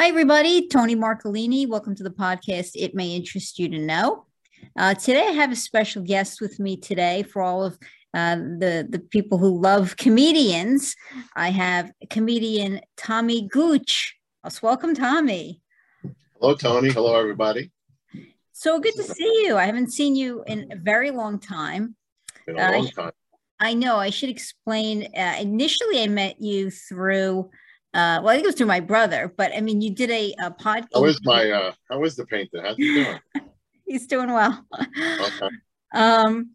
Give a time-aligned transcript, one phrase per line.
[0.00, 0.66] Hi, everybody.
[0.66, 1.68] Tony Marcolini.
[1.68, 2.70] Welcome to the podcast.
[2.74, 4.24] It may interest you to know.
[4.74, 7.78] Uh, today, I have a special guest with me today for all of
[8.14, 10.96] uh, the the people who love comedians.
[11.36, 14.16] I have comedian Tommy Gooch.
[14.42, 15.60] Let's welcome Tommy.
[16.40, 16.90] Hello, Tony.
[16.90, 17.70] Hello, everybody.
[18.52, 19.58] So good to see you.
[19.58, 21.94] I haven't seen you in a very long time.
[22.46, 23.12] Been a long time.
[23.60, 23.96] I know.
[23.96, 25.14] I should explain.
[25.14, 27.50] Uh, initially, I met you through
[27.92, 30.32] uh, well, I think it was through my brother, but I mean, you did a,
[30.40, 30.88] a podcast.
[30.94, 32.62] How is my, uh, how is the painter?
[32.62, 33.18] How's he doing?
[33.86, 34.64] He's doing well.
[34.96, 35.48] Okay.
[35.92, 36.50] Um,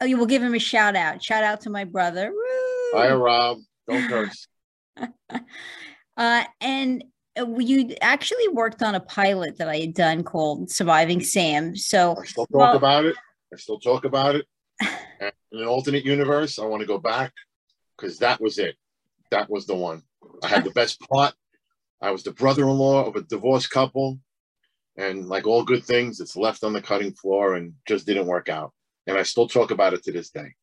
[0.00, 1.22] oh, you will give him a shout out.
[1.22, 2.30] Shout out to my brother.
[2.30, 2.98] Woo!
[2.98, 3.58] Hi, Rob.
[3.86, 4.48] Don't curse.
[6.16, 7.04] uh, and
[7.38, 11.76] uh, you actually worked on a pilot that I had done called Surviving Sam.
[11.76, 13.16] So I still talk well, about it.
[13.52, 14.46] I still talk about it.
[14.80, 17.34] In an alternate universe, I want to go back
[17.98, 18.76] because that was it.
[19.30, 20.02] That was the one.
[20.44, 21.34] I had the best plot.
[22.00, 24.18] I was the brother-in-law of a divorced couple,
[24.96, 28.48] and like all good things, it's left on the cutting floor and just didn't work
[28.48, 28.72] out.
[29.06, 30.54] And I still talk about it to this day.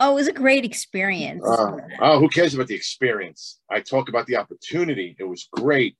[0.00, 1.44] Oh, it was a great experience.
[1.46, 3.60] Uh, oh, who cares about the experience?
[3.70, 5.14] I talk about the opportunity.
[5.18, 5.96] It was great.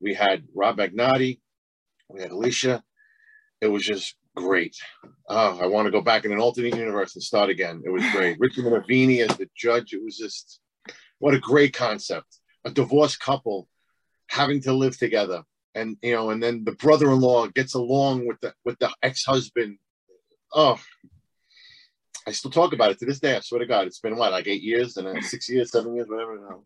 [0.00, 1.40] We had Rob Magnotti,
[2.08, 2.82] we had Alicia.
[3.60, 4.76] It was just great.
[5.28, 7.82] Oh, I want to go back in an alternate universe and start again.
[7.84, 8.36] It was great.
[8.40, 9.92] Richard Minervini as the judge.
[9.92, 10.60] It was just
[11.18, 12.38] what a great concept.
[12.64, 13.68] A divorced couple
[14.28, 15.42] having to live together.
[15.74, 19.78] And you know, and then the brother-in-law gets along with the with the ex-husband.
[20.52, 20.78] Oh,
[22.26, 23.36] I still talk about it to this day.
[23.36, 26.08] I swear to God, it's been what, like eight years and six years, seven years,
[26.08, 26.60] whatever.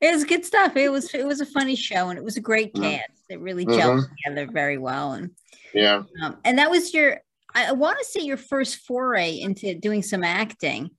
[0.00, 0.76] It was good stuff.
[0.76, 2.84] It was it was a funny show and it was a great mm-hmm.
[2.84, 3.10] cast.
[3.10, 3.34] Mm-hmm.
[3.34, 4.14] It really gelled mm-hmm.
[4.30, 5.12] together very well.
[5.12, 5.30] And
[5.74, 7.20] yeah, um, and that was your.
[7.54, 10.90] I, I want to say your first foray into doing some acting.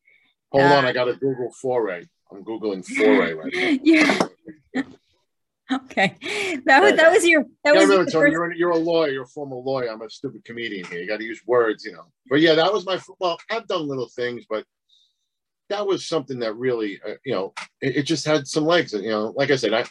[0.52, 2.06] Hold uh, on, I got a Google foray.
[2.34, 3.80] I'm googling foray right now.
[3.84, 4.84] yeah.
[5.72, 6.18] okay,
[6.66, 9.12] that was that was your that yeah, was really, Tony, you're, you're a lawyer.
[9.12, 9.90] You're a former lawyer.
[9.90, 11.00] I'm a stupid comedian here.
[11.00, 12.06] You got to use words, you know.
[12.30, 13.38] But yeah, that was my well.
[13.50, 14.66] I've done little things, but
[15.70, 18.94] that was something that really, uh, you know, it, it, just had some legs.
[18.94, 19.86] You know, like I said, I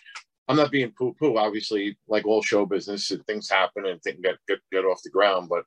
[0.48, 1.38] I'm not being poo poo.
[1.38, 5.48] Obviously, like all show business, things happen and things get get, get off the ground.
[5.48, 5.64] But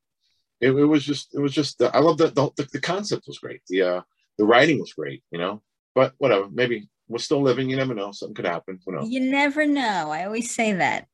[0.61, 3.39] it, it was just it was just I love that the, the, the concept was
[3.39, 3.61] great.
[3.67, 4.01] The uh,
[4.37, 5.23] the writing was great.
[5.31, 5.61] You know,
[5.95, 7.69] but whatever, maybe we're still living.
[7.69, 8.11] You never know.
[8.11, 8.79] Something could happen.
[8.85, 9.09] Who knows?
[9.09, 10.11] You never know.
[10.11, 11.07] I always say that.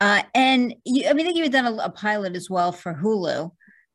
[0.00, 2.70] Uh, and you, I mean, I think you had done a, a pilot as well
[2.70, 3.50] for Hulu.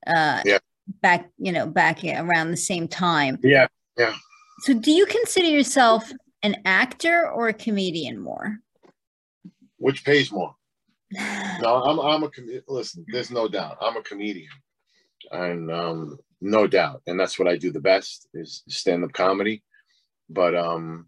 [0.05, 0.57] Uh, yeah.
[1.01, 3.39] Back, you know, back around the same time.
[3.41, 3.67] Yeah.
[3.97, 4.13] Yeah.
[4.59, 8.57] So, do you consider yourself an actor or a comedian more?
[9.77, 10.55] Which pays more?
[11.11, 11.99] no, I'm.
[11.99, 12.29] I'm a.
[12.67, 13.77] Listen, there's no doubt.
[13.81, 14.49] I'm a comedian,
[15.31, 19.63] and um, no doubt, and that's what I do the best is stand up comedy
[20.33, 21.07] but um,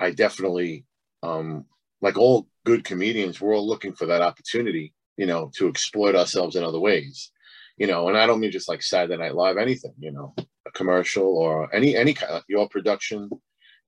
[0.00, 0.84] I definitely,
[1.22, 1.64] um,
[2.00, 6.56] like all good comedians, we're all looking for that opportunity, you know, to exploit ourselves
[6.56, 7.30] in other ways,
[7.76, 8.08] you know.
[8.08, 10.34] And I don't mean just like Saturday Night Live, anything, you know,
[10.66, 13.30] a commercial or any any kind of your production,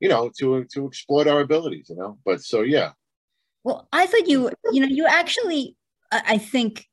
[0.01, 2.19] you know, to to exploit our abilities, you know.
[2.25, 2.93] But so yeah.
[3.65, 5.75] Well, I thought you, you know, you actually,
[6.13, 6.87] I think,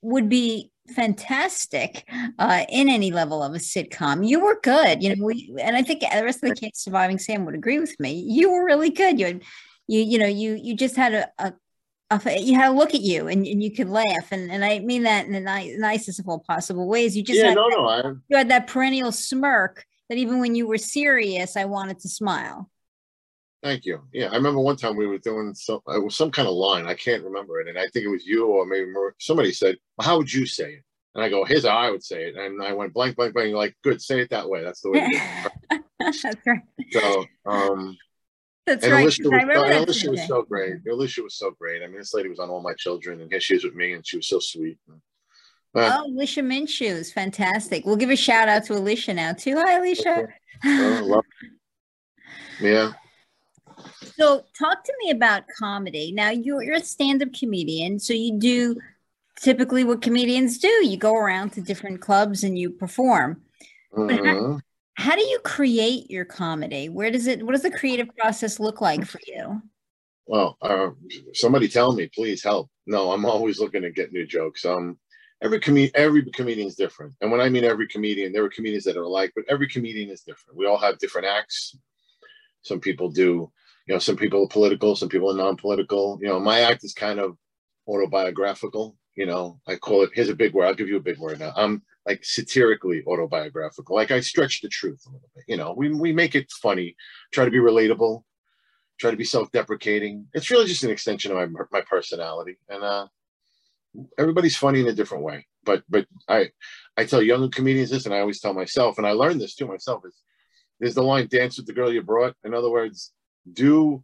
[0.00, 4.26] would be fantastic uh, in any level of a sitcom.
[4.26, 5.24] You were good, you know.
[5.24, 8.24] We, and I think the rest of the kids surviving Sam would agree with me.
[8.26, 9.18] You were really good.
[9.18, 9.42] You, had,
[9.86, 11.52] you, you know, you you just had a, a,
[12.10, 14.80] a you had a look at you, and, and you could laugh, and and I
[14.80, 17.16] mean that in the ni- nicest of all possible ways.
[17.16, 18.12] You just yeah, had no, that, no, I...
[18.28, 22.68] you had that perennial smirk that even when you were serious, I wanted to smile.
[23.62, 24.00] Thank you.
[24.12, 26.86] Yeah, I remember one time we were doing some it was some kind of line.
[26.86, 28.90] I can't remember it, and I think it was you or maybe
[29.20, 30.84] somebody said, well, "How would you say it?"
[31.14, 33.50] And I go, "Here's how I would say it," and I went blank, blank, blank.
[33.50, 34.64] You're like, "Good, say it that way.
[34.64, 35.08] That's the way."
[36.00, 36.62] That's right.
[36.90, 37.96] So, um,
[38.66, 39.02] that's right.
[39.02, 40.76] Alicia was, and Alicia was so great.
[40.90, 41.82] Alicia was so great.
[41.82, 43.92] I mean, this lady was on All My Children, and here she is with me,
[43.92, 44.78] and she was so sweet.
[45.74, 47.86] Uh, oh, Alicia Minshew is fantastic.
[47.86, 49.56] We'll give a shout out to Alicia now too.
[49.56, 50.28] Hi, Alicia.
[50.64, 51.22] Oh,
[52.60, 52.92] yeah.
[54.16, 56.12] So, talk to me about comedy.
[56.12, 58.76] Now, you're, you're a stand up comedian, so you do
[59.40, 63.42] typically what comedians do you go around to different clubs and you perform.
[63.96, 64.24] Mm-hmm.
[64.24, 64.60] How,
[64.94, 66.88] how do you create your comedy?
[66.88, 69.62] Where does it, what does the creative process look like for you?
[70.26, 70.90] Well, uh,
[71.34, 72.70] somebody tell me, please help.
[72.86, 74.64] No, I'm always looking to get new jokes.
[74.64, 74.98] Um,
[75.42, 78.84] every com- every comedian is different, and when I mean every comedian, there are comedians
[78.84, 80.56] that are alike, but every comedian is different.
[80.56, 81.76] We all have different acts.
[82.62, 83.52] Some people do
[83.86, 86.18] you know, some people are political, some people are non-political.
[86.20, 87.36] You know, my act is kind of
[87.88, 88.96] autobiographical.
[89.14, 90.10] You know, I call it.
[90.14, 90.64] Here's a big word.
[90.64, 91.52] I'll give you a big word now.
[91.54, 93.94] I'm like satirically autobiographical.
[93.94, 95.44] Like I stretch the truth a little bit.
[95.48, 96.96] You know, we we make it funny,
[97.30, 98.22] try to be relatable,
[98.98, 100.28] try to be self-deprecating.
[100.32, 103.06] It's really just an extension of my my personality, and uh,
[104.18, 105.46] everybody's funny in a different way.
[105.64, 106.50] But but I
[106.96, 109.66] I tell younger comedians this, and I always tell myself, and I learned this too
[109.66, 110.04] myself.
[110.06, 110.22] Is
[110.82, 113.12] there's the line "dance with the girl you brought." In other words,
[113.52, 114.02] do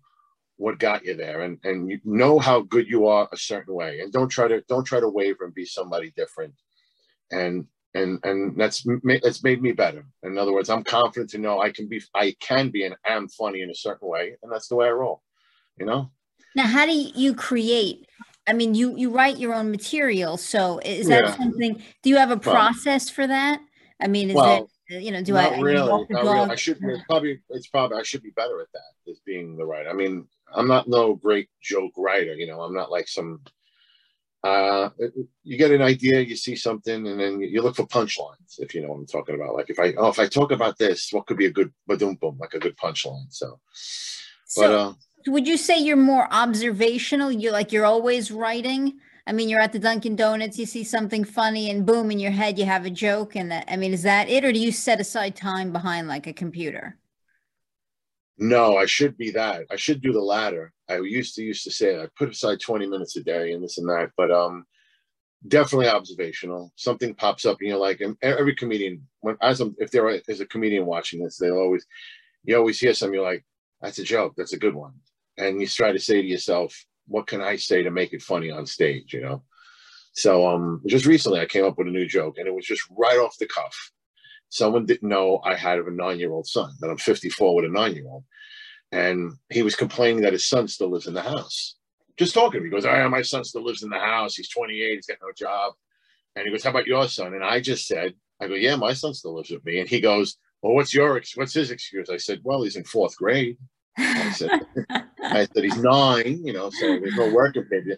[0.56, 3.98] what got you there, and and you know how good you are a certain way,
[3.98, 6.54] and don't try to don't try to waver and be somebody different.
[7.32, 8.86] And and and that's
[9.22, 10.06] that's made me better.
[10.22, 13.28] In other words, I'm confident to know I can be I can be and am
[13.28, 15.22] funny in a certain way, and that's the way I roll.
[15.78, 16.12] You know.
[16.54, 18.06] Now, how do you create?
[18.46, 21.36] I mean, you you write your own material, so is that yeah.
[21.36, 21.82] something?
[22.04, 23.60] Do you have a process well, for that?
[24.00, 25.22] I mean, is well, it you know?
[25.22, 26.06] Do not I really?
[26.10, 26.50] Not really.
[26.50, 29.64] I should it's probably it's probably I should be better at that as being the
[29.64, 29.90] writer.
[29.90, 32.34] I mean, I'm not no great joke writer.
[32.34, 33.40] You know, I'm not like some
[34.44, 34.90] uh,
[35.42, 38.58] you get an idea, you see something, and then you look for punchlines.
[38.58, 40.78] If you know what I'm talking about, like if I oh if I talk about
[40.78, 43.26] this, what could be a good boom boom like a good punchline.
[43.30, 44.92] So, so but, uh,
[45.26, 47.32] would you say you're more observational?
[47.32, 49.00] You like you're always writing.
[49.28, 52.30] I mean, you're at the Dunkin' Donuts, you see something funny, and boom, in your
[52.30, 54.72] head you have a joke, and that I mean, is that it, or do you
[54.72, 56.96] set aside time behind like a computer?
[58.38, 59.64] No, I should be that.
[59.70, 60.72] I should do the latter.
[60.88, 63.78] I used to used to say I put aside 20 minutes a day and this
[63.78, 64.64] and that, but um
[65.46, 66.72] definitely observational.
[66.76, 70.40] Something pops up and you're like, and every comedian, when as I'm, if there is
[70.40, 71.86] a comedian watching this, they'll always,
[72.44, 73.14] you always hear something.
[73.14, 73.44] You're like,
[73.80, 74.34] that's a joke.
[74.36, 74.94] That's a good one.
[75.36, 76.74] And you try to say to yourself,
[77.08, 79.12] what can I say to make it funny on stage?
[79.12, 79.42] You know.
[80.12, 82.82] So um, just recently I came up with a new joke, and it was just
[82.90, 83.92] right off the cuff
[84.48, 87.68] someone didn't know I had a nine year old son, that I'm 54 with a
[87.68, 88.24] nine year old.
[88.90, 91.76] And he was complaining that his son still lives in the house.
[92.16, 92.68] Just talking to me.
[92.68, 94.34] He goes, Oh, my son still lives in the house.
[94.34, 94.94] He's 28.
[94.94, 95.74] He's got no job.
[96.34, 97.34] And he goes, How about your son?
[97.34, 99.80] And I just said, I go, Yeah, my son still lives with me.
[99.80, 102.08] And he goes, Well, what's your what's his excuse?
[102.10, 103.58] I said, Well, he's in fourth grade.
[103.98, 104.66] I said,
[105.22, 107.96] I said he's nine, you know, so there's no working baby.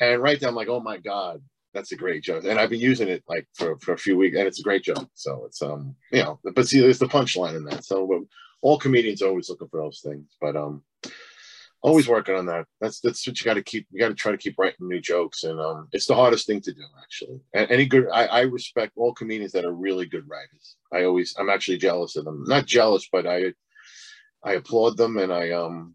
[0.00, 1.40] And right there, I'm like, oh my God,
[1.74, 4.36] that's a great joke, and I've been using it like for, for a few weeks,
[4.36, 5.08] and it's a great joke.
[5.14, 7.84] So it's um you know, but see, there's the punchline in that.
[7.84, 8.26] So
[8.62, 10.82] all comedians are always looking for those things, but um,
[11.82, 12.66] always working on that.
[12.80, 13.86] That's that's what you got to keep.
[13.90, 16.60] You got to try to keep writing new jokes, and um, it's the hardest thing
[16.62, 17.40] to do actually.
[17.52, 20.76] And any good, I, I respect all comedians that are really good writers.
[20.92, 22.44] I always, I'm actually jealous of them.
[22.46, 23.52] Not jealous, but I,
[24.44, 25.94] I applaud them, and I um,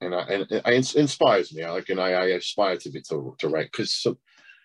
[0.00, 1.62] and I and it inspires me.
[1.62, 4.18] I like and I, I aspire to be to to write because some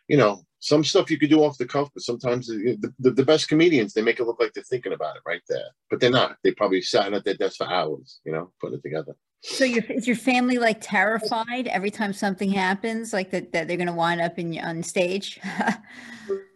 [0.08, 3.26] you know, some stuff you could do off the cuff, but sometimes the, the, the,
[3.26, 6.10] best comedians, they make it look like they're thinking about it right there, but they're
[6.10, 6.38] not.
[6.44, 9.16] They probably sat at their desk for hours, you know, putting it together.
[9.44, 13.78] So your, is your family like terrified every time something happens, like that, that they're
[13.78, 15.40] going to wind up in on stage?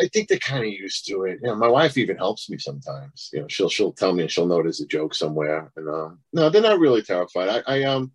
[0.00, 1.38] I think they're kind of used to it.
[1.42, 3.30] You know, my wife even helps me sometimes.
[3.32, 5.70] You know, she'll she'll tell me and she'll notice a joke somewhere.
[5.76, 7.48] And um, no, they're not really terrified.
[7.48, 8.12] I, I um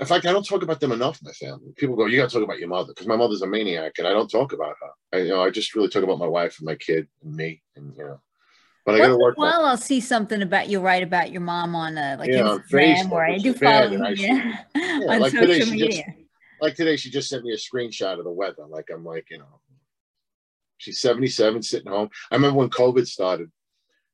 [0.00, 1.20] in fact, I don't talk about them enough.
[1.22, 1.72] My family.
[1.76, 4.06] People go, "You got to talk about your mother," because my mother's a maniac, and
[4.06, 5.18] I don't talk about her.
[5.18, 7.62] I, you know, I just really talk about my wife and my kid and me,
[7.76, 8.20] and you know.
[8.84, 9.38] But I got to work.
[9.38, 13.10] Well, I'll see something about you write about your mom on a like yeah, Instagram,
[13.10, 15.88] or I do follow you yeah, on like social today, media.
[15.88, 16.06] Just,
[16.60, 18.66] like today, she just sent me a screenshot of the weather.
[18.68, 19.60] Like I'm like, you know,
[20.78, 22.08] she's 77, sitting home.
[22.30, 23.50] I remember when COVID started.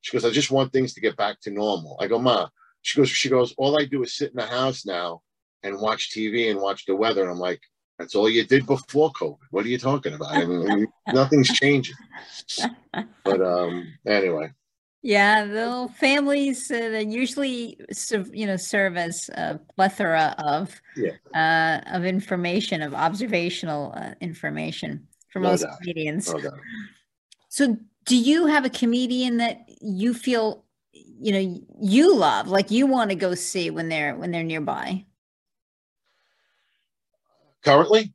[0.01, 2.49] She goes, "I just want things to get back to normal." I go, "Ma."
[2.83, 5.23] She goes, "She goes, all I do is sit in the house now."
[5.65, 7.23] and watch TV and watch the weather.
[7.23, 7.61] And I'm like,
[7.99, 9.39] that's all you did before COVID.
[9.51, 10.33] What are you talking about?
[10.33, 11.97] I mean, nothing's changing.
[13.25, 14.53] But um, anyway.
[15.03, 17.79] Yeah, the families uh, that usually,
[18.33, 21.13] you know, serve as a plethora of yeah.
[21.35, 25.79] uh, of information, of observational uh, information for no most doubt.
[25.81, 26.33] comedians.
[26.33, 26.53] No
[27.49, 27.77] so,
[28.07, 33.11] do you have a comedian that you feel, you know, you love, like you want
[33.11, 35.05] to go see when they're when they're nearby?
[37.65, 38.13] currently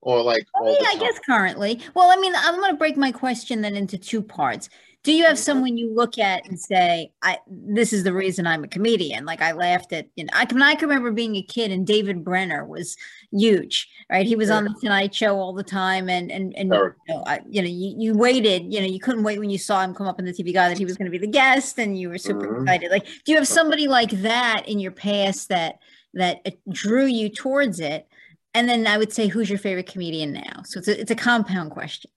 [0.00, 3.10] or like oh, yeah i guess currently well i mean i'm going to break my
[3.10, 4.68] question then into two parts
[5.04, 8.64] do you have someone you look at and say i this is the reason i'm
[8.64, 11.42] a comedian like i laughed at you know i can i can remember being a
[11.42, 12.96] kid and david brenner was
[13.30, 14.56] huge right he was yeah.
[14.56, 17.68] on the tonight show all the time and and and you know, I, you know
[17.68, 20.24] you, you waited you know you couldn't wait when you saw him come up in
[20.24, 22.48] the tv guide that he was going to be the guest and you were super
[22.48, 22.62] mm-hmm.
[22.62, 25.78] excited like do you have somebody like that in your past that
[26.14, 28.08] that drew you towards it
[28.54, 30.62] and then I would say, who's your favorite comedian now?
[30.64, 32.10] So it's a, it's a compound question.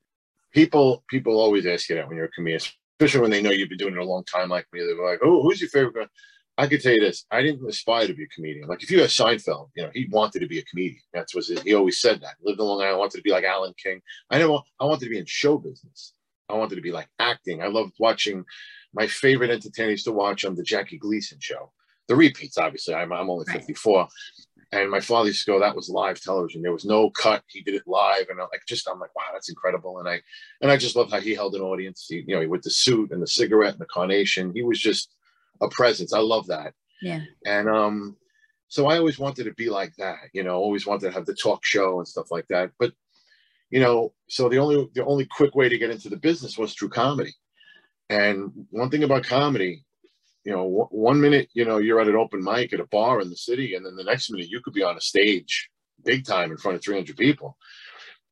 [0.58, 2.62] People people always ask you that when you're a comedian,
[3.00, 4.80] especially when they know you've been doing it a long time, like me.
[4.80, 6.10] They're like, "Oh, who's your favorite?"
[6.58, 8.68] I could tell you this: I didn't aspire to be a comedian.
[8.68, 11.04] Like if you had Seinfeld, you know, he wanted to be a comedian.
[11.14, 12.22] That's was what he always said.
[12.22, 12.96] That lived in Long Island.
[12.96, 14.02] I wanted to be like Alan King.
[14.32, 14.58] I never.
[14.80, 16.14] I wanted to be in show business.
[16.50, 17.62] I wanted to be like acting.
[17.62, 18.44] I loved watching.
[18.94, 21.72] My favorite entertainers to watch on the Jackie Gleason show
[22.08, 22.58] the repeats.
[22.58, 24.08] Obviously, I'm I'm only 54, right.
[24.72, 26.62] And my father used to go, "That was live television.
[26.62, 27.44] There was no cut.
[27.48, 30.00] He did it live." And I'm like, just I'm like, wow, that's incredible.
[30.00, 30.22] And I
[30.62, 32.06] and I just love how he held an audience.
[32.10, 34.80] He, you know, he with the suit and the cigarette and the carnation, he was
[34.80, 35.16] just
[35.62, 36.14] a presence.
[36.14, 36.74] I love that.
[37.02, 37.22] Yeah.
[37.46, 38.18] And um,
[38.68, 40.18] so I always wanted to be like that.
[40.34, 42.72] You know, always wanted to have the talk show and stuff like that.
[42.80, 42.92] But
[43.70, 46.74] you know, so the only the only quick way to get into the business was
[46.74, 47.34] through comedy.
[48.10, 49.86] And one thing about comedy,
[50.48, 53.20] you know, w- one minute, you know, you're at an open mic at a bar
[53.20, 55.70] in the city, and then the next minute you could be on a stage
[56.06, 57.58] big time in front of 300 people.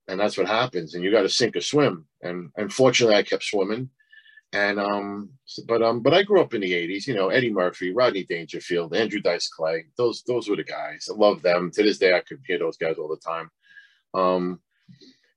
[0.08, 0.94] And that's what happens.
[0.96, 2.06] And you got to sink or swim.
[2.22, 3.90] And unfortunately, I kept swimming.
[4.54, 5.32] And, um,
[5.68, 8.96] but, um, but I grew up in the 80s, you know, Eddie Murphy, Rodney Dangerfield,
[8.96, 9.84] Andrew Dice Clay.
[9.98, 11.10] Those, those were the guys.
[11.12, 11.70] I love them.
[11.72, 13.50] To this day, I could hear those guys all the time.
[14.14, 14.62] Um,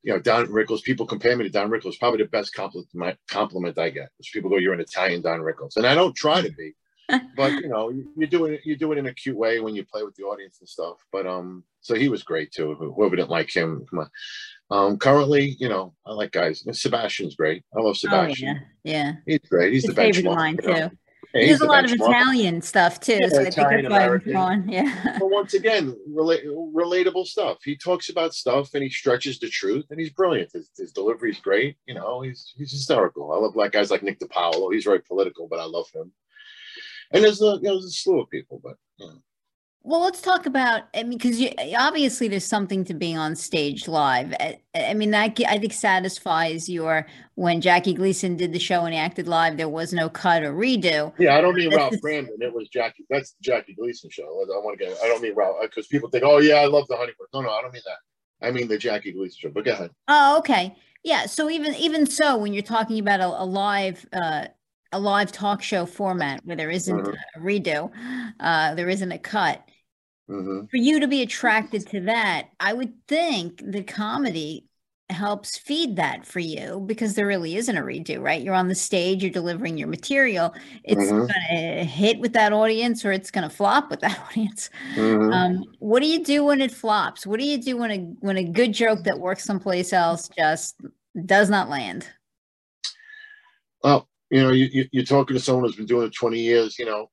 [0.02, 1.98] you know, Don Rickles, people compare me to Don Rickles.
[1.98, 5.76] Probably the best compliment compliment I get is people go, "You're an Italian Don Rickles,"
[5.76, 6.74] and I don't try to be,
[7.36, 9.84] but you know, you do it you do it in a cute way when you
[9.84, 10.96] play with the audience and stuff.
[11.10, 12.74] But um, so he was great too.
[12.74, 14.10] Whoever didn't like him, come on.
[14.70, 16.64] Um, currently, you know, I like guys.
[16.72, 17.64] Sebastian's great.
[17.76, 18.56] I love Sebastian.
[18.60, 18.92] Oh, yeah.
[18.94, 19.72] yeah, he's great.
[19.72, 20.36] He's His the favorite benchmark.
[20.36, 20.90] line you
[21.34, 24.62] There's a lot of Italian stuff too, Yeah, so I think that's why.
[24.66, 25.16] Yeah.
[25.18, 27.58] But once again, relate, relatable stuff.
[27.62, 30.50] He talks about stuff and he stretches the truth, and he's brilliant.
[30.52, 31.76] His, his is great.
[31.86, 33.32] You know, he's he's hysterical.
[33.32, 34.72] I love like guys like Nick DiPaolo.
[34.72, 36.12] He's very political, but I love him.
[37.12, 39.22] And there's a you know, there's a slew of people, but you know.
[39.88, 40.82] Well, let's talk about.
[40.94, 41.42] I mean, because
[41.78, 44.34] obviously there's something to being on stage live.
[44.38, 47.06] I, I mean, that I think satisfies your.
[47.36, 50.52] When Jackie Gleason did the show and he acted live, there was no cut or
[50.52, 51.14] redo.
[51.18, 52.38] Yeah, I don't mean Ralph Kramden.
[52.38, 53.06] It was Jackie.
[53.08, 54.24] That's the Jackie Gleason show.
[54.24, 54.98] I don't want to get.
[55.02, 57.26] I don't mean Ralph because people think, oh yeah, I love the honeymoon.
[57.32, 58.46] No, no, I don't mean that.
[58.46, 59.50] I mean the Jackie Gleason show.
[59.50, 59.90] But go ahead.
[60.08, 60.76] Oh, okay.
[61.02, 61.24] Yeah.
[61.24, 64.48] So even even so, when you're talking about a, a live uh,
[64.92, 67.16] a live talk show format where there isn't Mhm.
[67.36, 67.90] a redo,
[68.40, 69.62] uh, there isn't a cut.
[70.28, 74.66] Hmm For you to be attracted to that, I would think the comedy
[75.10, 78.42] helps feed that for you because there really isn't a redo, right?
[78.42, 80.54] You're on the stage, you're delivering your material.
[80.84, 81.26] It's Mhm.
[81.28, 84.68] gonna hit with that audience or it's gonna flop with that audience.
[84.96, 87.26] hmm Um, what do you do when it flops?
[87.26, 90.76] What do you do when a when a good joke that works someplace else just
[91.26, 92.06] does not land?
[93.82, 96.78] Well, you know, you, you, you're talking to someone who's been doing it 20 years.
[96.78, 97.10] You know,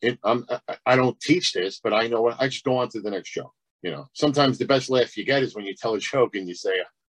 [0.00, 0.46] it, I'm,
[0.86, 3.30] I, don't teach this, but I know what I just go on to the next
[3.30, 3.52] joke.
[3.82, 6.48] You know, sometimes the best laugh you get is when you tell a joke and
[6.48, 6.72] you say,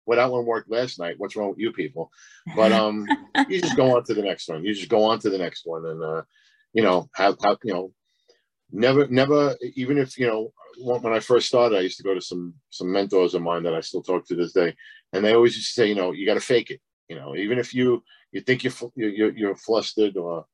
[0.05, 1.15] "Well, that one worked last night.
[1.17, 2.11] What's wrong with you people?"
[2.55, 3.07] But um,
[3.49, 4.63] you just go on to the next one.
[4.63, 6.21] You just go on to the next one, and uh,
[6.73, 7.93] you know, have, have you know,
[8.71, 12.13] never, never, even if you know, when when I first started, I used to go
[12.13, 14.75] to some some mentors of mine that I still talk to this day,
[15.13, 16.81] and they always used to say, you know, you got to fake it.
[17.09, 20.45] You know, even if you you think you're, you're you're flustered or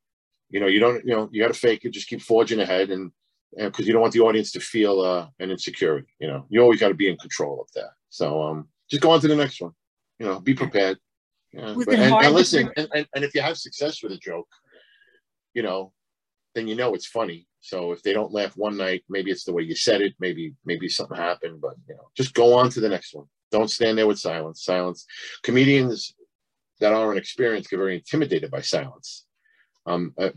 [0.49, 1.91] you know you don't you know you got to fake it.
[1.91, 3.11] Just keep forging ahead, and
[3.55, 6.07] because you don't want the audience to feel uh, an insecurity.
[6.19, 7.91] You know, you always got to be in control of that.
[8.09, 9.71] So um, just go on to the next one.
[10.19, 10.97] You know, be prepared.
[11.53, 14.47] Yeah, but- and, and listen, and, and, and if you have success with a joke,
[15.53, 15.93] you know,
[16.55, 17.47] then you know it's funny.
[17.61, 20.13] So if they don't laugh one night, maybe it's the way you said it.
[20.19, 23.25] Maybe maybe something happened, but you know, just go on to the next one.
[23.51, 24.63] Don't stand there with silence.
[24.63, 25.05] Silence.
[25.43, 26.13] Comedians
[26.79, 29.25] that aren't experienced get very intimidated by silence.
[29.87, 30.29] Um, uh,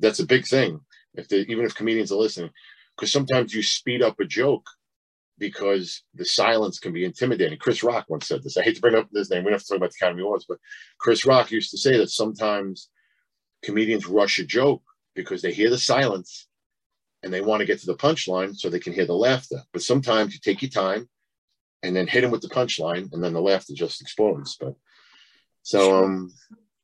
[0.00, 0.80] that's a big thing.
[1.14, 2.50] If they, even if comedians are listening,
[2.96, 4.66] because sometimes you speed up a joke
[5.38, 7.58] because the silence can be intimidating.
[7.58, 8.56] Chris Rock once said this.
[8.56, 9.44] I hate to bring up this name.
[9.44, 10.58] We don't have to talk about the Academy Awards, but
[10.98, 12.88] Chris Rock used to say that sometimes
[13.62, 14.82] comedians rush a joke
[15.14, 16.48] because they hear the silence
[17.22, 19.60] and they want to get to the punchline so they can hear the laughter.
[19.72, 21.08] But sometimes you take your time
[21.82, 24.56] and then hit them with the punchline and then the laughter just explodes.
[24.58, 24.74] But
[25.62, 26.32] so um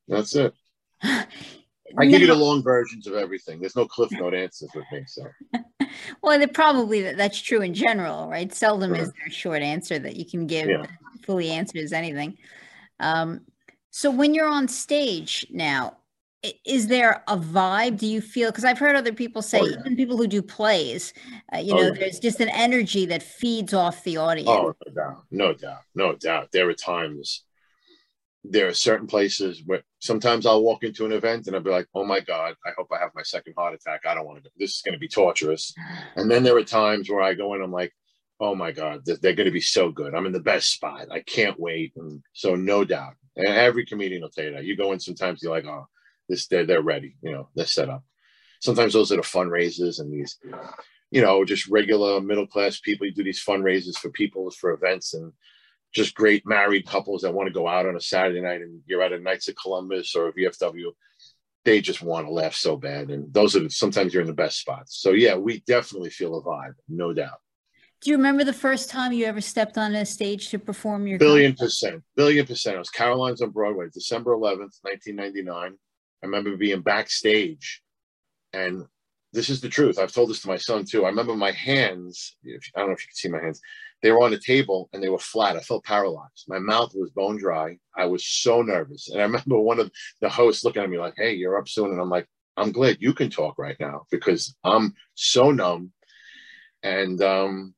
[0.07, 0.53] that's it.
[1.97, 3.59] I give you the long versions of everything.
[3.59, 5.03] There's no cliff note answers with me.
[5.07, 5.23] So
[6.21, 8.53] Well, it probably that- that's true in general, right?
[8.53, 10.85] Seldom is there a short answer that you can give Yeah.
[11.25, 12.37] fully answers anything.
[12.99, 13.41] Um,
[13.89, 15.97] so when you're on stage now,
[16.65, 17.99] is there a vibe?
[17.99, 18.49] Do you feel?
[18.49, 19.79] Because I've heard other people say, Oh, yeah.
[19.81, 21.13] even people who do plays,
[21.53, 21.99] uh, you Oh, know, yeah.
[21.99, 24.49] there's just an energy that feeds off the audience.
[24.49, 26.51] Oh, no doubt, no doubt, no doubt.
[26.51, 27.43] There are times,
[28.43, 31.87] there are certain places where sometimes I'll walk into an event and I'll be like,
[31.93, 34.01] "Oh my god, I hope I have my second heart attack.
[34.05, 34.49] I don't want to.
[34.57, 35.73] This is going to be torturous."
[36.15, 37.93] And then there are times where I go in, I'm like,
[38.39, 40.15] "Oh my god, they're, going to be so good.
[40.15, 41.07] I'm in the best spot.
[41.11, 44.65] I can't wait." And so, no doubt, and every comedian will tell you that.
[44.65, 45.87] You go in sometimes, you're like, "Oh,
[46.27, 47.15] this they're they're ready.
[47.21, 48.03] You know, they're set up."
[48.59, 50.37] Sometimes those are the fundraisers and these
[51.11, 53.05] you know, just regular middle class people.
[53.05, 55.33] You do these fundraisers for people, for events, and
[55.93, 59.01] just great married couples that want to go out on a Saturday night and you're
[59.01, 60.91] at a Knights of Columbus or a VFW.
[61.63, 63.11] they just want to laugh so bad.
[63.11, 64.97] And those are sometimes you're in the best spots.
[65.01, 67.39] So yeah, we definitely feel a vibe, no doubt.
[68.01, 71.19] Do you remember the first time you ever stepped on a stage to perform your
[71.19, 72.75] billion percent, billion percent?
[72.75, 75.73] It was Caroline's on Broadway, December 11th, 1999.
[76.23, 77.83] I remember being backstage,
[78.53, 78.85] and
[79.33, 79.99] this is the truth.
[79.99, 81.05] I've told this to my son too.
[81.05, 82.35] I remember my hands.
[82.43, 83.61] If, I don't know if you can see my hands.
[84.01, 85.55] They were on the table and they were flat.
[85.55, 86.45] I felt paralyzed.
[86.47, 87.77] My mouth was bone dry.
[87.95, 89.09] I was so nervous.
[89.09, 89.91] And I remember one of
[90.21, 92.27] the hosts looking at me like, "Hey, you're up soon," and I'm like,
[92.57, 95.91] "I'm glad you can talk right now because I'm so numb."
[96.83, 97.75] And um,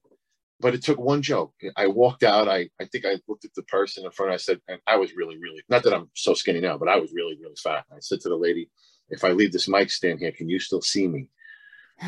[0.63, 1.53] but it took one joke.
[1.75, 2.47] I walked out.
[2.47, 4.31] I, I think I looked at the person in front.
[4.31, 6.95] I said, and I was really, really, not that I'm so skinny now, but I
[6.95, 7.83] was really, really fat.
[7.91, 8.69] I said to the lady,
[9.09, 11.27] if I leave this mic stand here, can you still see me?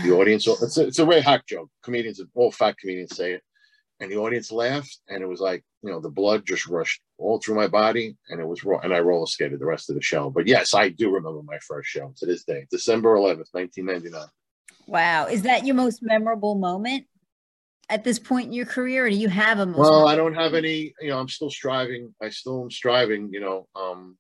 [0.04, 1.70] The audience, it's a, it's a very hack joke.
[1.84, 3.44] Comedians, all fat comedians say it.
[4.00, 5.00] And the audience laughed.
[5.08, 8.18] And it was like, you know, the blood just rushed all through my body.
[8.30, 8.80] And it was raw.
[8.80, 10.30] And I roller skated the rest of the show.
[10.30, 14.28] But yes, I do remember my first show to this day, December 11th, 1999.
[14.88, 15.28] Wow.
[15.28, 17.06] Is that your most memorable moment?
[17.90, 19.66] at this point in your career, or do you have a?
[19.66, 20.94] Well, I don't have any.
[21.00, 22.14] You know, I'm still striving.
[22.22, 23.30] I still am striving.
[23.32, 24.18] You know, um,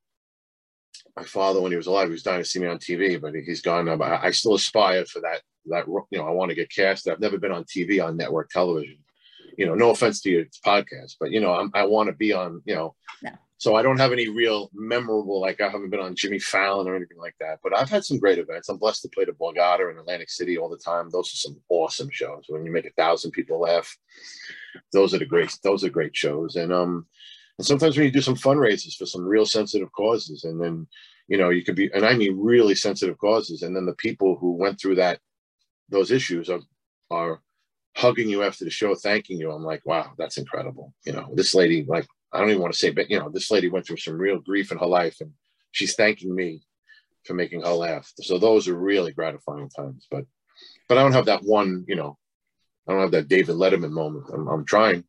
[1.16, 3.34] my father, when he was alive, he was dying to see me on TV, but
[3.34, 3.98] he's gone now.
[3.98, 5.42] But I still aspire for that.
[5.68, 7.08] That you know, I want to get cast.
[7.08, 8.98] I've never been on TV on network television.
[9.58, 12.34] You know, no offense to your podcast, but you know, I'm, i want to be
[12.34, 12.62] on.
[12.66, 13.32] You know, no.
[13.58, 16.96] So I don't have any real memorable, like I haven't been on Jimmy Fallon or
[16.96, 17.60] anything like that.
[17.64, 18.68] But I've had some great events.
[18.68, 21.10] I'm blessed to play the Borgata in Atlantic City all the time.
[21.10, 22.46] Those are some awesome shows.
[22.50, 23.96] When you make a thousand people laugh,
[24.92, 25.58] those are the great.
[25.64, 26.58] Those are great shows.
[26.58, 27.08] And um,
[27.58, 30.88] and sometimes when you do some fundraisers for some real sensitive causes, and then
[31.28, 34.38] you know you could be, and I mean really sensitive causes, and then the people
[34.38, 35.20] who went through that
[35.90, 36.62] those issues are
[37.10, 37.42] are
[37.96, 39.52] hugging you after the show, thanking you.
[39.52, 40.94] I'm like, wow, that's incredible.
[41.06, 43.52] You know, this lady like I don't even want to say, but you know, this
[43.52, 45.32] lady went through some real grief in her life, and
[45.72, 46.62] she's thanking me
[47.24, 48.12] for making her laugh.
[48.22, 50.08] So those are really gratifying times.
[50.12, 50.26] But
[50.88, 52.18] but I don't have that one, you know,
[52.88, 54.26] I don't have that David Letterman moment.
[54.34, 55.04] I'm, I'm trying.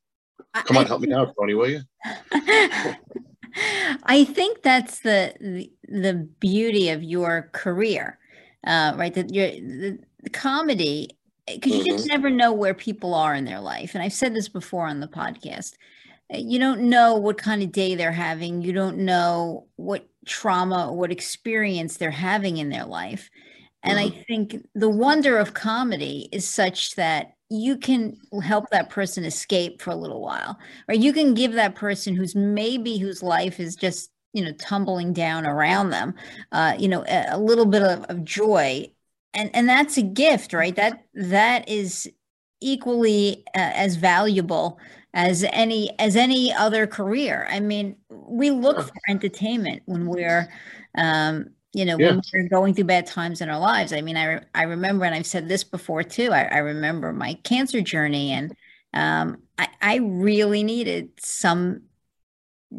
[0.54, 1.80] Come on, help me out, Tony, will you?
[4.04, 8.18] I think that's the, the, the beauty of your career,
[8.66, 9.12] uh, right?
[9.14, 11.10] That your the, the comedy
[11.46, 11.96] because you mm-hmm.
[11.96, 13.94] just never know where people are in their life.
[13.94, 15.74] And I've said this before on the podcast
[16.34, 20.96] you don't know what kind of day they're having you don't know what trauma or
[20.96, 23.30] what experience they're having in their life
[23.82, 24.18] and mm-hmm.
[24.18, 29.80] i think the wonder of comedy is such that you can help that person escape
[29.80, 33.76] for a little while or you can give that person who's maybe whose life is
[33.76, 36.12] just you know tumbling down around them
[36.50, 38.84] uh, you know a, a little bit of, of joy
[39.36, 42.10] and and that's a gift right that that is
[42.60, 44.80] equally uh, as valuable
[45.14, 47.46] as any as any other career.
[47.50, 50.48] I mean, we look for entertainment when we're
[50.96, 52.06] um, you know, yeah.
[52.08, 53.92] when we're going through bad times in our lives.
[53.92, 56.32] I mean, I re- I remember, and I've said this before too.
[56.32, 58.56] I, I remember my cancer journey, and
[58.94, 61.82] um, I, I really needed some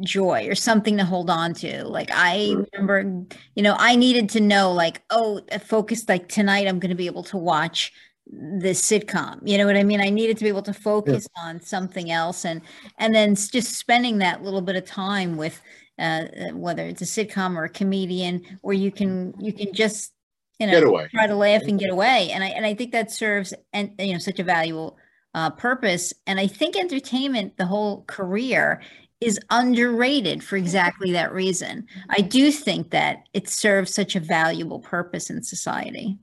[0.02, 1.86] joy or something to hold on to.
[1.86, 6.08] Like I remember, you know, I needed to know, like, oh, focus.
[6.08, 7.94] Like tonight, I'm going to be able to watch
[8.30, 9.40] this sitcom.
[9.44, 10.02] You know what i mean?
[10.02, 11.44] I needed to be able to focus yeah.
[11.44, 12.46] on something else.
[12.46, 12.62] And
[12.98, 15.62] and then just spending that little bit of time with
[16.00, 20.14] uh, uh, whether it's a sitcom or a comedian where you can you can just
[20.60, 22.30] you know try to laugh and get away.
[22.32, 24.98] And i and i think that serves and you know such a valuable
[25.34, 26.14] uh, purpose.
[26.26, 28.82] And i think entertainment the whole career
[29.20, 34.80] is underrated for exactly that reason i do think that it serves such a valuable
[34.80, 36.18] purpose in society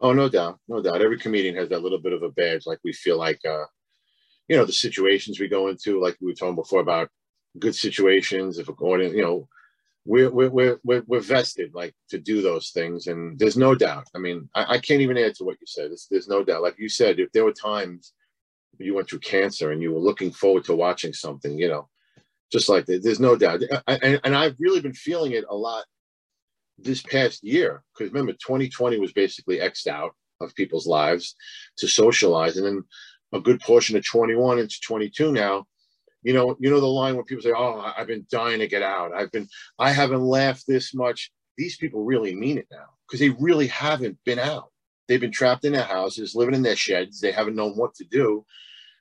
[0.00, 1.02] Oh, no doubt, no doubt.
[1.02, 2.66] Every comedian has that little bit of a badge.
[2.66, 3.64] Like we feel like, uh,
[4.46, 7.08] you know, the situations we go into, like we were talking before about
[7.58, 8.58] good situations.
[8.58, 9.48] If audience, you know,
[10.04, 14.06] we're we're we're we're vested like to do those things, and there's no doubt.
[14.14, 15.90] I mean, I, I can't even add to what you said.
[16.10, 16.62] There's no doubt.
[16.62, 18.12] Like you said, if there were times
[18.78, 21.88] you went through cancer and you were looking forward to watching something, you know,
[22.50, 23.62] just like that, there's no doubt.
[23.86, 25.84] I, and, and I've really been feeling it a lot
[26.78, 31.34] this past year, because remember, 2020 was basically xed out of people's lives
[31.78, 32.84] to socialize, and then
[33.32, 35.66] a good portion of 21 into 22 now.
[36.22, 38.82] You know, you know the line when people say, "Oh, I've been dying to get
[38.82, 39.12] out.
[39.14, 43.30] I've been, I haven't laughed this much." These people really mean it now because they
[43.30, 44.70] really haven't been out.
[45.06, 47.20] They've been trapped in their houses, living in their sheds.
[47.20, 48.44] They haven't known what to do.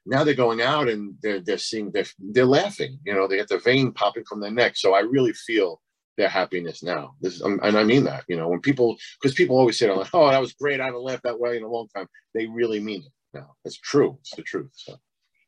[0.07, 2.99] Now they're going out and they're they're seeing they're they're laughing.
[3.05, 4.77] You know, they get the vein popping from their neck.
[4.77, 5.81] So I really feel
[6.17, 7.15] their happiness now.
[7.21, 10.09] This is, and I mean that, you know, when people, because people always say, like,
[10.13, 10.81] "Oh, that was great.
[10.81, 13.11] I haven't laughed that way in a long time." They really mean it.
[13.37, 14.17] Now it's true.
[14.21, 14.71] It's the truth.
[14.73, 14.95] So.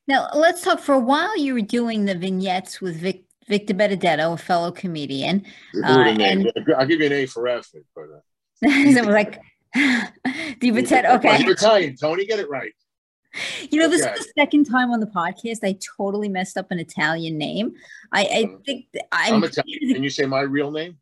[0.07, 0.79] Now let's talk.
[0.79, 5.45] For a while, you were doing the vignettes with Vic, Victor Benedetto, a fellow comedian.
[5.83, 7.85] Uh, and, I'll give you an A for effort.
[7.95, 8.19] But, uh,
[8.85, 9.41] was like
[9.73, 10.71] Di.
[10.71, 11.43] Okay.
[11.43, 12.25] You're Italian, Tony.
[12.25, 12.73] Get it right.
[13.69, 14.13] You know, this okay.
[14.13, 17.73] is the second time on the podcast I totally messed up an Italian name.
[18.11, 19.93] I, I um, think I'm, I'm Italian.
[19.93, 20.97] Can you say my real name?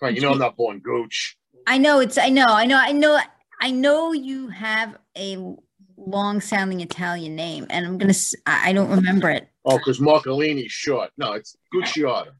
[0.00, 1.36] Right, you know I'm not born Gooch.
[1.66, 2.18] I know it's.
[2.18, 2.46] I know.
[2.48, 2.78] I know.
[2.78, 3.20] I know.
[3.60, 5.54] I know you have a
[5.96, 8.14] long sounding Italian name, and I'm gonna.
[8.46, 9.48] I don't remember it.
[9.64, 11.10] Oh, because Marcolini's short.
[11.16, 12.32] No, it's Gucciardo.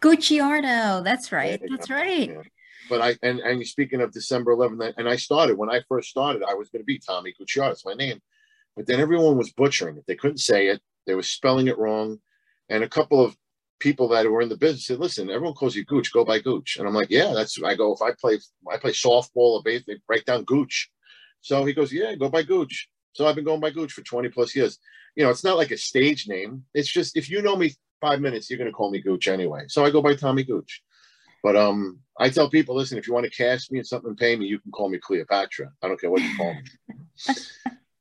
[0.00, 1.02] Gucciardo.
[1.02, 1.60] That's right.
[1.68, 2.36] That's right.
[2.88, 6.42] But I and and speaking of December 11th, and I started when I first started,
[6.42, 7.72] I was going to be Tommy Gucciardo.
[7.72, 8.20] It's my name,
[8.76, 10.04] but then everyone was butchering it.
[10.06, 10.80] They couldn't say it.
[11.06, 12.20] They were spelling it wrong,
[12.68, 13.36] and a couple of
[13.78, 16.12] people that were in the business said, "Listen, everyone calls you Gooch.
[16.12, 18.38] Go by Gooch." And I'm like, "Yeah, that's." I go if I play
[18.70, 20.90] I play softball or base, they break down Gooch.
[21.40, 24.28] So he goes, "Yeah, go by Gooch." So I've been going by Gooch for 20
[24.28, 24.78] plus years.
[25.14, 26.64] You know, it's not like a stage name.
[26.74, 29.64] It's just if you know me five minutes, you're going to call me Gooch anyway.
[29.68, 30.82] So I go by Tommy Gooch.
[31.42, 34.18] But um, I tell people, listen, if you want to cast me in something and
[34.18, 35.70] pay me, you can call me Cleopatra.
[35.82, 37.34] I don't care what you call me.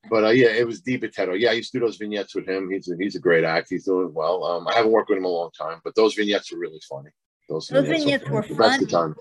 [0.10, 1.00] but uh, yeah, it was Di.
[1.36, 2.72] Yeah, I used to do those vignettes with him.
[2.72, 3.76] He's a, he's a great actor.
[3.76, 4.44] He's doing well.
[4.44, 7.10] Um, I haven't worked with him a long time, but those vignettes were really funny.
[7.50, 8.58] Those, those vignettes, vignettes were fun.
[8.58, 9.16] That's the time.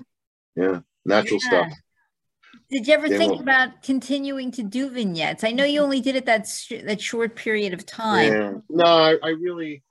[0.56, 1.48] Yeah, natural yeah.
[1.48, 1.72] stuff.
[2.70, 5.44] Did you ever they think were, about continuing to do vignettes?
[5.44, 8.32] I know you only did it that sh- that short period of time.
[8.32, 8.52] Yeah.
[8.70, 9.82] No, I, I really,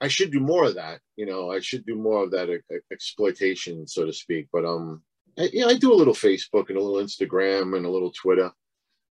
[0.00, 1.00] I should do more of that.
[1.16, 4.48] You know, I should do more of that uh, exploitation, so to speak.
[4.52, 5.02] But um,
[5.38, 8.50] I, yeah, I do a little Facebook and a little Instagram and a little Twitter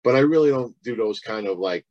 [0.04, 1.86] but I really don't do those kind of like,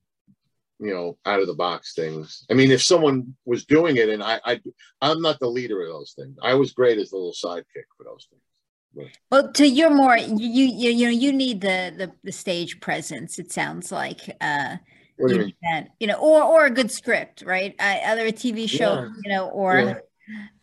[0.78, 2.46] you know, out of the box things.
[2.50, 4.60] I mean, if someone was doing it and I, I
[5.00, 6.36] I'm not the leader of those things.
[6.42, 9.12] I was great as a little sidekick for those things.
[9.30, 13.38] Well, to your more, you you you know, you need the the, the stage presence.
[13.38, 14.36] It sounds like.
[14.40, 14.76] uh
[15.18, 15.52] you,
[16.00, 17.74] you, know, or or a good script, right?
[17.78, 19.08] Uh, either a TV show, yeah.
[19.24, 19.98] you know, or yeah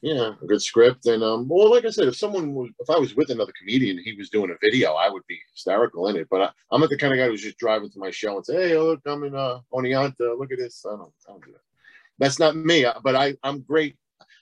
[0.01, 1.05] yeah, a good script.
[1.07, 3.97] And um, well, like I said, if someone was, if I was with another comedian,
[3.97, 6.27] he was doing a video, I would be hysterical in it.
[6.29, 8.45] But I, am not the kind of guy who's just driving to my show and
[8.45, 10.37] say, "Hey, look, I'm in uh, Oneonta.
[10.37, 11.61] Look at this." I don't, I don't do that.
[12.19, 12.85] That's not me.
[13.03, 13.95] But I, I'm great.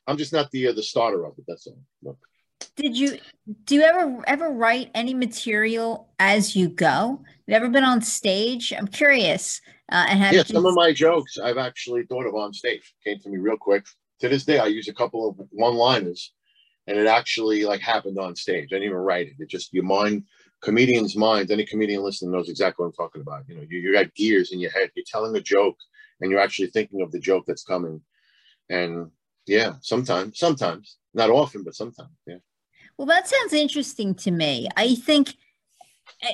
[0.08, 1.45] I'm just not the uh, the starter of it.
[1.47, 1.80] That's all.
[2.04, 2.17] Look.
[2.76, 3.20] Did you
[3.66, 7.24] do you ever ever write any material as you go?
[7.48, 8.74] Have ever been on stage?
[8.74, 9.62] I'm curious.
[9.92, 12.94] Uh, and have yeah, some of my jokes I've actually thought of on stage.
[13.04, 13.86] Came to me real quick
[14.24, 16.32] to this day, I use a couple of one liners
[16.88, 18.70] and it actually like happened on stage.
[18.72, 19.34] I didn't even write it.
[19.38, 20.24] It just your mind,
[20.62, 21.52] comedian's minds.
[21.52, 23.44] any comedian listening knows exactly what I'm talking about.
[23.50, 24.92] You know, you, you got gears in your head.
[24.96, 25.76] You're telling a joke
[26.22, 28.02] and you're actually thinking of the joke that's coming.
[28.70, 29.12] And
[29.46, 32.38] yeah, sometimes, sometimes, not often, but sometimes, yeah.
[32.97, 34.67] Well, that sounds interesting to me.
[34.78, 35.36] I think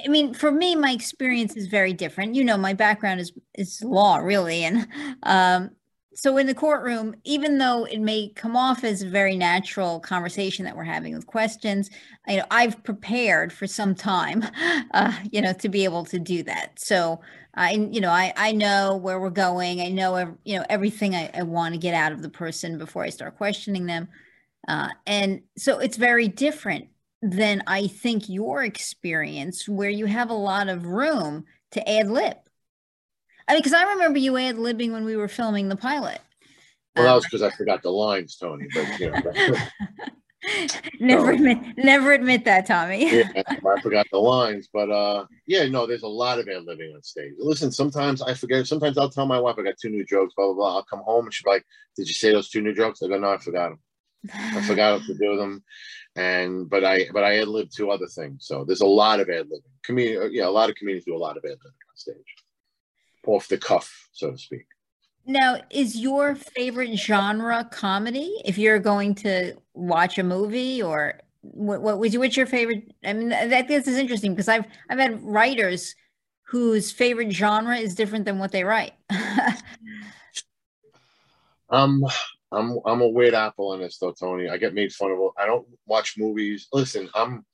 [0.06, 2.36] I mean, for me, my experience is very different.
[2.36, 4.88] You know, my background is is law, really, and
[5.24, 5.72] um,
[6.20, 10.66] so in the courtroom, even though it may come off as a very natural conversation
[10.66, 11.90] that we're having with questions,
[12.28, 14.44] you know, I've prepared for some time,
[14.94, 16.80] uh, you know, to be able to do that.
[16.80, 17.22] So
[17.54, 19.82] I, you know, I, I know where we're going.
[19.82, 23.04] I know, you know, everything I, I want to get out of the person before
[23.04, 24.10] I start questioning them.
[24.68, 26.90] Uh, and so it's very different
[27.22, 32.38] than I think your experience where you have a lot of room to ad lib
[33.50, 36.22] I mean, because I remember you ad libbing when we were filming the pilot.
[36.96, 38.68] Well, that was because I forgot the lines, Tony.
[38.72, 39.58] But you know,
[41.00, 43.12] never admit, never admit that, Tommy.
[43.12, 46.94] yeah, I forgot the lines, but uh, yeah, no, there's a lot of ad libbing
[46.94, 47.34] on stage.
[47.40, 48.68] Listen, sometimes I forget.
[48.68, 50.76] Sometimes I'll tell my wife I got two new jokes, blah blah blah.
[50.76, 53.18] I'll come home and she's like, "Did you say those two new jokes?" I go,
[53.18, 53.80] "No, I forgot them.
[54.34, 55.64] I forgot to do them."
[56.16, 58.48] And but I but I ad lib two other things.
[58.48, 59.62] So there's a lot of ad libbing.
[59.84, 62.36] Comedian, yeah, a lot of comedians do a lot of ad libbing on stage
[63.30, 64.66] off the cuff, so to speak.
[65.26, 68.34] Now, is your favorite genre comedy?
[68.46, 72.92] If you're going to watch a movie, or what, what was what's your favorite?
[73.06, 75.96] I mean, that this is interesting because I've I've had writers
[76.44, 78.94] whose favorite genre is different than what they write.
[81.70, 82.04] um,
[82.52, 84.50] I'm I'm a weird apple on this though, Tony.
[84.50, 85.20] I get made fun of.
[85.38, 86.68] I don't watch movies.
[86.74, 87.46] Listen, I'm,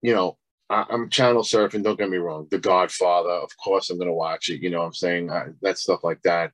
[0.00, 0.38] you know,
[0.70, 1.82] I, am channel surfing.
[1.82, 2.46] Don't get me wrong.
[2.50, 4.62] The Godfather, of course, I'm going to watch it.
[4.62, 6.52] You know, I'm saying I, that stuff like that.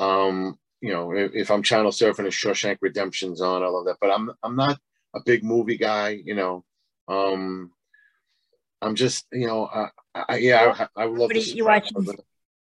[0.00, 3.98] Um, you know, if, if, I'm channel surfing and Shawshank Redemption's on, I love that.
[4.00, 4.78] But I'm I'm not
[5.14, 6.20] a big movie guy.
[6.24, 6.64] You know,
[7.06, 7.70] um,
[8.82, 11.30] I'm just you know, I, I yeah, I, I love.
[11.32, 12.06] You watching?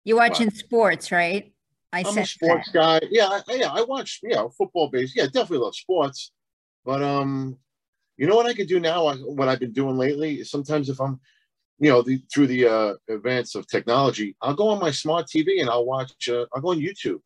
[0.04, 1.53] You watching sports, right?
[1.94, 3.00] I am a sports that.
[3.02, 3.08] guy.
[3.10, 4.20] Yeah, I, yeah, I watch.
[4.22, 5.12] Yeah, football base.
[5.14, 6.32] Yeah, definitely love sports.
[6.84, 7.56] But um,
[8.16, 9.14] you know what I could do now?
[9.14, 11.20] What I've been doing lately is sometimes if I'm,
[11.78, 15.60] you know, the, through the uh, advance of technology, I'll go on my smart TV
[15.60, 16.28] and I'll watch.
[16.28, 17.20] Uh, I'll go on YouTube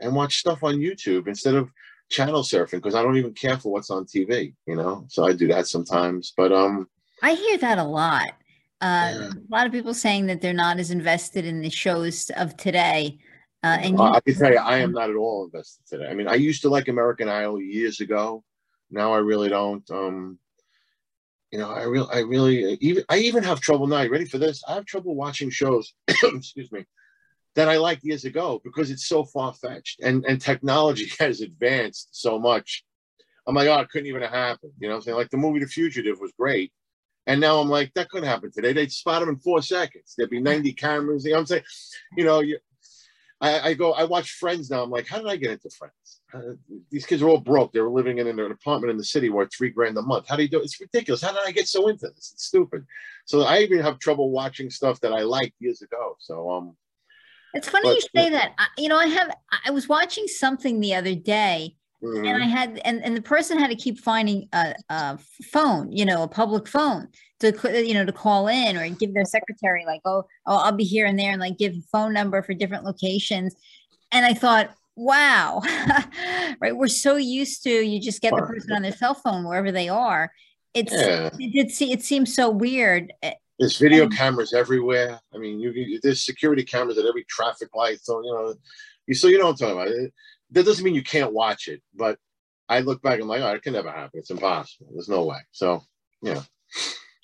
[0.00, 1.70] and watch stuff on YouTube instead of
[2.10, 5.04] channel surfing because I don't even care for what's on TV, you know.
[5.08, 6.32] So I do that sometimes.
[6.36, 6.88] But um,
[7.22, 8.30] I hear that a lot.
[8.80, 9.30] Uh, yeah.
[9.30, 13.18] A lot of people saying that they're not as invested in the shows of today.
[13.64, 16.06] Uh, and you- I can tell you, I am not at all invested today.
[16.06, 18.44] I mean, I used to like American Idol years ago.
[18.90, 19.88] Now I really don't.
[19.90, 20.38] Um,
[21.50, 24.02] you know, I really, I really, even, I even have trouble now.
[24.02, 24.62] You ready for this?
[24.68, 25.92] I have trouble watching shows.
[26.08, 26.84] excuse me
[27.56, 32.08] that I liked years ago because it's so far fetched and and technology has advanced
[32.12, 32.84] so much.
[33.48, 34.72] I'm like, oh, it couldn't even have happened.
[34.78, 35.16] You know I'm saying?
[35.16, 36.72] Like the movie The Fugitive was great.
[37.28, 38.72] And now I'm like, that couldn't happen today.
[38.72, 40.14] They'd spot him in four seconds.
[40.16, 41.24] There'd be 90 cameras.
[41.24, 41.62] You know what I'm saying?
[42.16, 42.58] You know, you,
[43.40, 44.82] I, I, go, I watch Friends now.
[44.82, 46.20] I'm like, how did I get into Friends?
[46.32, 46.54] Uh,
[46.90, 47.72] these kids are all broke.
[47.72, 50.26] They were living in an apartment in the city worth three grand a month.
[50.28, 50.64] How do you do it?
[50.64, 51.22] It's ridiculous.
[51.22, 52.32] How did I get so into this?
[52.32, 52.86] It's stupid.
[53.26, 56.16] So I even have trouble watching stuff that I liked years ago.
[56.18, 56.76] So, um,
[57.52, 58.52] it's funny but, you say that.
[58.58, 59.34] I, you know, I have.
[59.66, 62.24] I was watching something the other day, mm-hmm.
[62.24, 65.18] and I had, and, and the person had to keep finding a, a,
[65.52, 67.08] phone, you know, a public phone
[67.40, 70.84] to, you know, to call in or give their secretary like, oh, oh, I'll be
[70.84, 73.54] here and there, and like give a phone number for different locations.
[74.12, 75.60] And I thought, wow,
[76.60, 76.76] right?
[76.76, 79.88] We're so used to you just get the person on their cell phone wherever they
[79.88, 80.32] are.
[80.74, 81.30] It's yeah.
[81.38, 85.18] it, it, it seems so weird eh, there's video and, cameras everywhere.
[85.34, 88.00] I mean, you, you, there's security cameras at every traffic light.
[88.02, 88.54] So you know,
[89.06, 90.10] you so you know what I'm talking about.
[90.50, 92.18] That doesn't mean you can't watch it, but
[92.68, 94.10] I look back and I'm like, oh, it can never happen.
[94.14, 94.88] It's impossible.
[94.92, 95.38] There's no way.
[95.52, 95.82] So
[96.22, 96.42] yeah.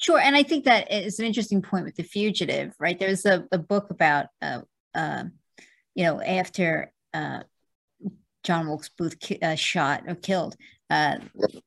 [0.03, 2.99] Sure, and I think that is an interesting point with the fugitive, right?
[2.99, 4.63] There's a, a book about, uh,
[4.95, 5.25] uh,
[5.95, 7.45] you know, after uh,
[8.43, 10.57] John Wilkes Booth ki- uh, shot or killed
[10.91, 11.19] uh,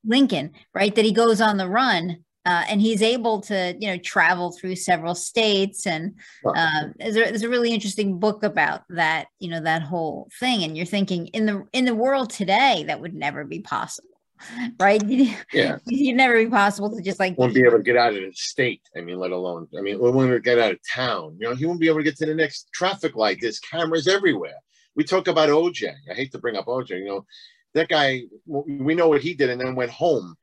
[0.03, 0.93] Lincoln, right?
[0.93, 4.75] That he goes on the run uh, and he's able to you know travel through
[4.75, 9.59] several states and uh, there's, a, there's a really interesting book about that you know
[9.59, 13.43] that whole thing and you're thinking in the in the world today that would never
[13.43, 14.14] be possible
[14.79, 15.01] right?
[15.53, 15.77] Yeah.
[15.85, 18.31] you'd never be possible to just like won't be able to get out of the
[18.33, 21.37] state i mean let alone i mean to get out of town.
[21.39, 23.37] You know he won't be able to get to the next traffic light.
[23.41, 24.59] There's cameras everywhere.
[24.95, 27.25] We talk about oj i hate to bring up oj you know.
[27.73, 30.35] That guy we know what he did and then went home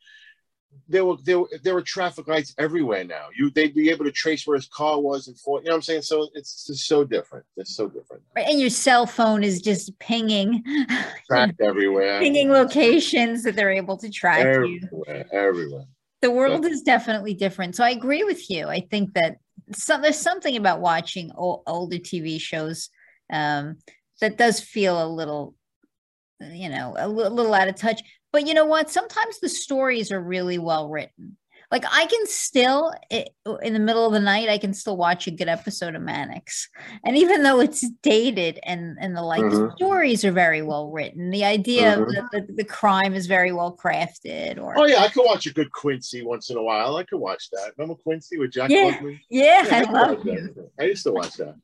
[0.89, 3.27] there were there were there were traffic lights everywhere now.
[3.35, 5.77] You they'd be able to trace where his car was and for you know what
[5.77, 6.03] I'm saying.
[6.03, 7.45] So it's just so different.
[7.57, 8.23] It's so different.
[8.37, 10.63] And your cell phone is just pinging,
[11.27, 15.39] tracked everywhere, pinging locations that they're able to track everywhere, you.
[15.39, 15.85] Everywhere.
[16.21, 17.75] The world is definitely different.
[17.75, 18.69] So I agree with you.
[18.69, 19.39] I think that
[19.75, 22.91] some, there's something about watching old, older TV shows
[23.33, 23.79] um,
[24.21, 25.55] that does feel a little
[26.41, 28.03] you know a little out of touch
[28.33, 28.91] but you know what?
[28.91, 31.37] Sometimes the stories are really well written.
[31.73, 35.31] Like I can still, in the middle of the night, I can still watch a
[35.31, 36.69] good episode of Mannix,
[37.03, 39.69] and even though it's dated and and the like, mm-hmm.
[39.69, 41.31] the stories are very well written.
[41.31, 42.03] The idea mm-hmm.
[42.03, 44.59] of the, the, the, crime is very well crafted.
[44.59, 46.97] Or oh yeah, I could watch a good Quincy once in a while.
[46.97, 47.73] I could watch that.
[47.79, 49.01] Remember Quincy with Jack yeah.
[49.31, 50.71] Yeah, yeah, I, I love that.
[50.79, 51.55] I used to watch that.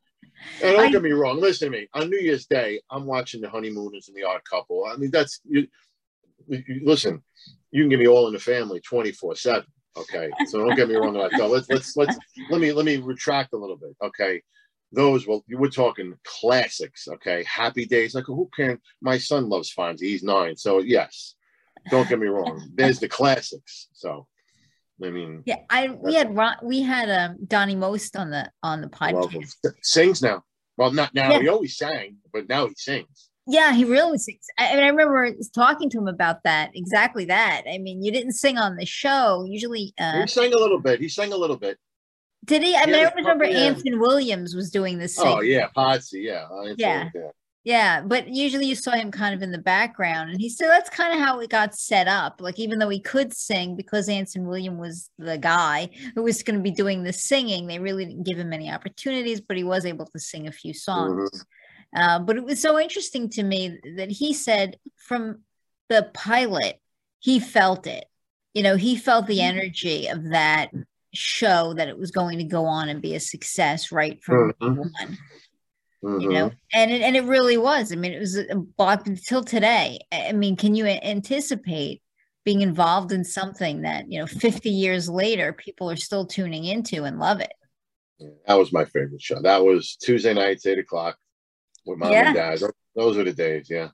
[0.63, 1.39] And don't I, get me wrong.
[1.39, 1.89] Listen to me.
[1.93, 4.87] On New Year's Day, I'm watching The Honeymooners and The Odd Couple.
[4.87, 5.67] I mean, that's you,
[6.83, 7.23] listen,
[7.71, 9.65] you can give me all in the family 24 7.
[9.97, 10.31] Okay.
[10.47, 11.49] So don't get me wrong about that.
[11.49, 12.17] Let's let's let's
[12.51, 13.97] let me let me retract a little bit.
[14.03, 14.43] Okay.
[14.93, 17.45] Those well, you were talking classics, okay.
[17.45, 18.15] Happy days.
[18.15, 20.57] Like who can my son loves Fonzie, he's nine.
[20.57, 21.35] So yes,
[21.91, 22.71] don't get me wrong.
[22.75, 23.89] There's the classics.
[23.93, 24.27] So
[25.05, 28.89] I mean, yeah, I we had we had um Donnie Most on the on the
[28.89, 29.55] podcast.
[29.83, 30.43] Sings now.
[30.77, 31.33] Well, not now.
[31.33, 31.41] Yeah.
[31.41, 33.28] He always sang, but now he sings.
[33.51, 34.47] Yeah, he really sings.
[34.59, 37.63] I, mean, I remember talking to him about that, exactly that.
[37.67, 39.45] I mean, you didn't sing on the show.
[39.49, 41.01] Usually, uh, he sang a little bit.
[41.01, 41.79] He sang a little bit.
[42.45, 42.77] Did he?
[42.77, 43.59] I mean, I remember yeah.
[43.61, 45.19] Anson Williams was doing this.
[45.19, 46.47] Oh yeah, Potsy, yeah.
[46.77, 47.09] yeah.
[47.15, 47.31] yeah.
[47.65, 50.89] Yeah, but usually you saw him kind of in the background, and he said that's
[50.89, 52.41] kind of how it got set up.
[52.41, 56.57] Like even though he could sing, because Anson William was the guy who was going
[56.57, 59.85] to be doing the singing, they really didn't give him any opportunities, but he was
[59.85, 61.31] able to sing a few songs.
[61.31, 61.43] Mm-hmm.
[61.95, 65.41] Uh, but it was so interesting to me that he said from
[65.89, 66.81] the pilot,
[67.19, 68.05] he felt it.
[68.55, 69.59] You know, he felt the mm-hmm.
[69.59, 70.71] energy of that
[71.15, 74.79] show that it was going to go on and be a success right from mm-hmm.
[74.79, 75.19] one.
[76.05, 76.21] Mm-hmm.
[76.21, 77.93] You know, and it, and it really was.
[77.93, 79.99] I mean, it was a block until today.
[80.13, 82.03] I mean, can you anticipate
[82.45, 87.03] being involved in something that you know 50 years later people are still tuning into
[87.03, 87.53] and love it?
[88.47, 89.43] That was my favorite show.
[89.43, 91.17] That was Tuesday nights, eight o'clock
[91.89, 92.27] with mom yeah.
[92.27, 92.61] and dad.
[92.95, 93.69] Those are the days.
[93.71, 93.89] Yeah,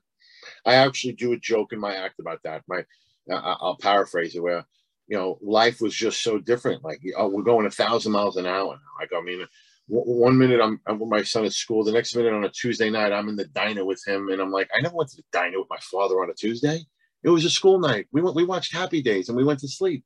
[0.65, 2.63] I actually do a joke in my act about that.
[2.67, 2.83] My,
[3.31, 4.65] I'll paraphrase it where,
[5.07, 6.83] you know, life was just so different.
[6.83, 8.79] Like, oh, we're going a thousand miles an hour.
[8.99, 9.45] Like, I mean,
[9.87, 12.89] one minute I'm, I'm, with my son at school, the next minute on a Tuesday
[12.89, 15.23] night I'm in the diner with him, and I'm like, I never went to the
[15.31, 16.79] diner with my father on a Tuesday.
[17.23, 18.07] It was a school night.
[18.11, 20.03] We went, we watched Happy Days and we went to sleep.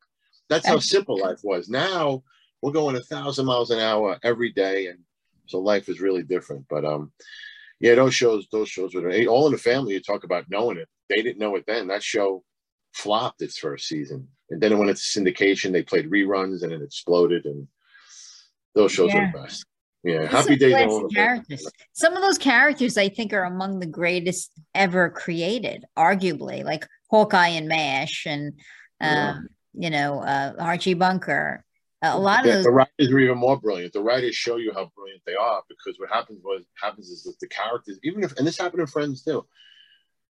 [0.50, 1.70] That's how simple life was.
[1.70, 2.24] Now
[2.62, 5.00] we're going a thousand miles an hour every day, and
[5.46, 6.66] so life is really different.
[6.70, 7.12] But um,
[7.80, 9.94] yeah, those shows, those shows were all in the family.
[9.94, 10.88] You talk about knowing it.
[11.10, 11.88] They didn't know it then.
[11.88, 12.44] That show
[12.94, 15.72] flopped its first season, and then it went into syndication.
[15.72, 17.46] They played reruns, and it exploded.
[17.46, 17.68] And
[18.76, 19.30] those shows yeah.
[19.30, 19.66] are the best.
[20.04, 20.92] Yeah, Happy Days.
[21.14, 21.66] Characters.
[21.94, 27.50] Some of those characters I think are among the greatest ever created, arguably, like Hawkeye
[27.50, 28.54] and Mash, and
[29.02, 29.32] yeah.
[29.32, 31.64] Um, you know uh, Archie Bunker.
[32.02, 33.94] A lot yeah, of those- the writers are even more brilliant.
[33.94, 37.40] The writers show you how brilliant they are because what happens was happens is that
[37.40, 39.46] the characters, even if and this happened in Friends too.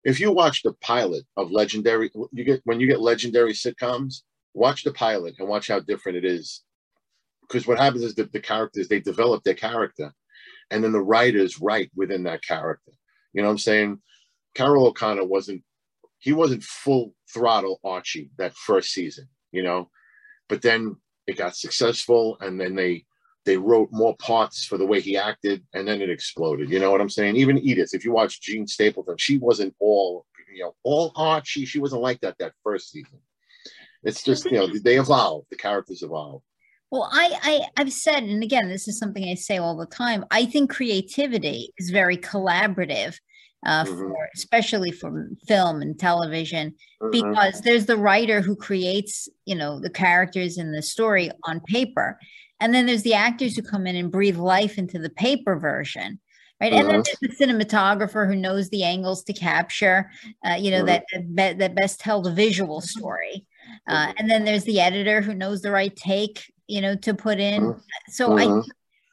[0.04, 4.24] If you watch the pilot of legendary, you get when you get legendary sitcoms,
[4.54, 6.64] watch the pilot and watch how different it is
[7.42, 10.14] because what happens is that the characters they develop their character
[10.72, 12.92] and then the writers write within that character
[13.34, 14.00] you know what i'm saying
[14.56, 15.64] Carroll O'Connor wasn't
[16.20, 19.90] he wasn't full throttle archie that first season you know
[20.50, 20.96] but then
[21.28, 23.06] it got successful and then they
[23.46, 26.70] they wrote more parts for the way he acted and then it exploded.
[26.70, 27.36] You know what i'm saying?
[27.36, 31.80] Even edith if you watch jean stapleton she wasn't all you know all archie she
[31.80, 33.20] wasn't like that that first season.
[34.04, 36.42] It's just you know they evolve the characters evolve
[36.94, 40.26] well, I, I I've said, and again, this is something I say all the time.
[40.30, 43.16] I think creativity is very collaborative,
[43.66, 43.98] uh, mm-hmm.
[43.98, 47.12] for especially for film and television, mm-hmm.
[47.12, 52.20] because there's the writer who creates, you know, the characters in the story on paper,
[52.60, 56.20] and then there's the actors who come in and breathe life into the paper version.
[56.62, 56.72] Right.
[56.72, 56.80] Mm-hmm.
[56.80, 57.26] And then mm-hmm.
[57.26, 60.10] there's the cinematographer who knows the angles to capture,
[60.46, 61.36] uh, you know, mm-hmm.
[61.36, 63.46] that, that best tell the visual story.
[63.88, 64.12] Uh, mm-hmm.
[64.18, 67.76] and then there's the editor who knows the right take you know, to put in.
[68.10, 68.38] So.
[68.38, 68.62] I,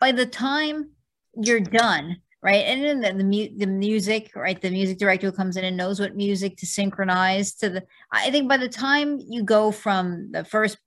[0.01, 0.91] by the time
[1.37, 5.57] you're done, right, and then the, the, mu- the music, right, the music director comes
[5.57, 7.85] in and knows what music to synchronize to the.
[8.13, 10.79] I think by the time you go from the first,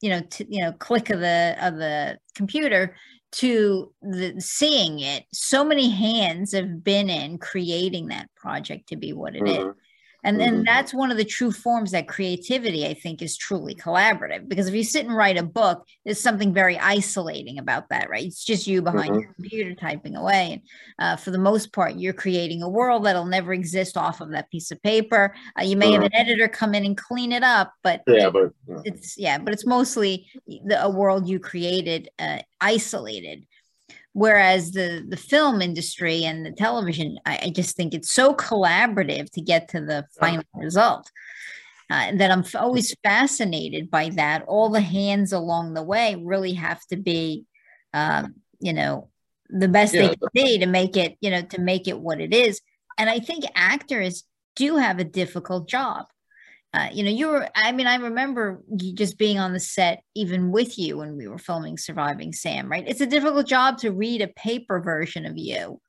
[0.00, 2.94] you know, to, you know, click of the of the computer
[3.30, 9.12] to the seeing it so many hands have been in creating that project to be
[9.12, 9.70] what it mm-hmm.
[9.70, 9.74] is.
[10.24, 10.64] And then mm-hmm.
[10.64, 14.48] that's one of the true forms that creativity, I think, is truly collaborative.
[14.48, 18.24] Because if you sit and write a book, there's something very isolating about that, right?
[18.24, 19.20] It's just you behind mm-hmm.
[19.20, 20.52] your computer typing away.
[20.52, 20.62] And
[20.98, 24.50] uh, for the most part, you're creating a world that'll never exist off of that
[24.50, 25.34] piece of paper.
[25.58, 26.02] Uh, you may mm-hmm.
[26.02, 28.80] have an editor come in and clean it up, but yeah, but yeah.
[28.84, 33.46] it's yeah, but it's mostly the, a world you created, uh, isolated
[34.18, 39.30] whereas the the film industry and the television I, I, just think it's so collaborative
[39.30, 41.10] to get to the final result
[41.88, 44.42] uh, that i'm always fascinated by that.
[44.46, 47.44] All the hands along the way really have to be
[47.94, 49.08] um, you know
[49.48, 50.08] the best yeah.
[50.08, 52.60] they can be to make it you know to make it what it is.
[52.98, 54.24] And i think actors
[54.56, 56.06] do have a difficult job
[56.74, 60.50] uh, you know, you were, I mean, I remember just being on the set, even
[60.50, 62.84] with you when we were filming Surviving Sam, right?
[62.86, 65.80] It's a difficult job to read a paper version of you.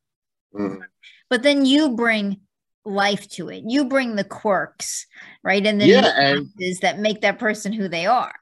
[0.54, 0.82] Mm-hmm.
[1.30, 2.40] But then you bring
[2.86, 3.64] life to it.
[3.68, 5.06] You bring the quirks,
[5.44, 5.66] right?
[5.66, 6.50] And the yeah, and
[6.82, 8.34] that make that person who they are.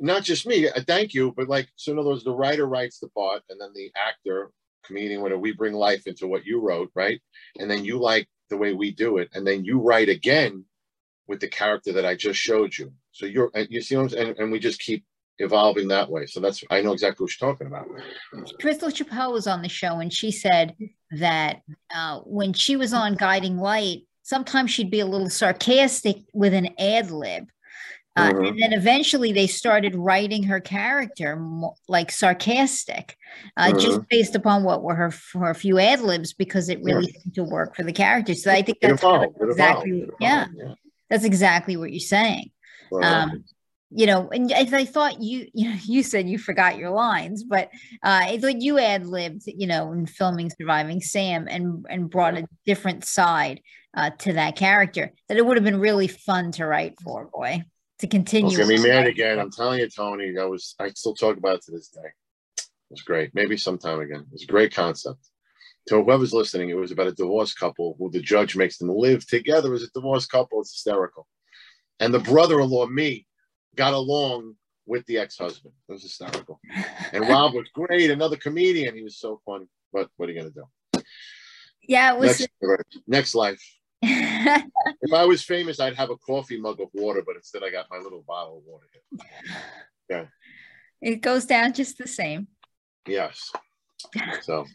[0.00, 2.98] Not just me, uh, thank you, but like, so in other words, the writer writes
[2.98, 4.50] the part, and then the actor,
[4.84, 7.20] comedian, whatever, we bring life into what you wrote, right?
[7.58, 10.64] And then you like the way we do it, and then you write again
[11.28, 12.92] with the character that I just showed you.
[13.12, 14.28] So you're, you see what I'm saying?
[14.28, 15.04] And, and we just keep
[15.38, 16.26] evolving that way.
[16.26, 17.86] So that's, I know exactly what you're talking about.
[18.60, 20.74] Crystal Chappell was on the show and she said
[21.12, 21.62] that
[21.94, 26.70] uh, when she was on Guiding Light, sometimes she'd be a little sarcastic with an
[26.78, 27.48] ad lib.
[28.16, 28.44] Uh, mm-hmm.
[28.46, 33.16] And then eventually they started writing her character more, like sarcastic,
[33.56, 33.78] uh, mm-hmm.
[33.78, 37.20] just based upon what were her, her few ad libs because it really yeah.
[37.20, 38.34] seemed to work for the character.
[38.34, 40.46] So I think that's of exactly, yeah.
[40.52, 40.74] yeah.
[41.10, 42.50] That's exactly what you're saying.
[42.92, 43.44] Um,
[43.90, 47.44] you know, and I, I, thought you, you know, you said you forgot your lines,
[47.44, 47.68] but
[48.02, 52.36] uh, I thought you ad libbed, you know, in filming Surviving Sam and and brought
[52.36, 53.60] a different side
[53.96, 57.64] uh, to that character that it would have been really fun to write for, boy,
[58.00, 58.56] to continue.
[58.56, 59.38] Get me mad again.
[59.38, 60.34] I'm telling you, Tony.
[60.38, 62.00] I was, I still talk about it to this day.
[62.58, 63.34] It was great.
[63.34, 64.26] Maybe sometime again.
[64.32, 65.28] It's a great concept
[65.88, 69.26] to whoever's listening, it was about a divorced couple who the judge makes them live
[69.26, 70.60] together as a divorced couple.
[70.60, 71.26] It's hysterical.
[72.00, 73.26] And the brother in law, me,
[73.74, 74.54] got along
[74.86, 75.74] with the ex husband.
[75.88, 76.60] It was hysterical.
[77.12, 78.94] And Rob was great, another comedian.
[78.94, 79.66] He was so funny.
[79.92, 81.02] But what are you going to do?
[81.82, 82.40] Yeah, it was.
[82.40, 83.62] Next, next life.
[84.02, 87.86] if I was famous, I'd have a coffee mug of water, but instead I got
[87.90, 88.86] my little bottle of water.
[88.92, 89.56] Here.
[90.08, 90.24] Yeah.
[91.00, 92.48] It goes down just the same.
[93.06, 93.50] Yes.
[94.42, 94.66] So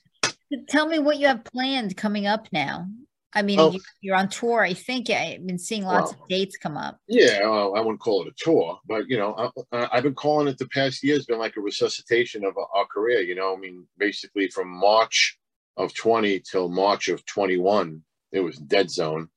[0.68, 2.88] Tell me what you have planned coming up now.
[3.36, 3.72] I mean, Oh.
[3.72, 4.62] you, you're on tour.
[4.64, 6.22] I think I've been seeing lots Well.
[6.24, 7.00] of dates come up.
[7.08, 10.48] Yeah, well, I wouldn't call it a tour, but you know, I, I've been calling
[10.48, 13.22] it the past year has been like a resuscitation of our, our career.
[13.22, 15.40] You know, I mean, basically from March
[15.78, 19.30] of 20 till March of 21, it was dead zone,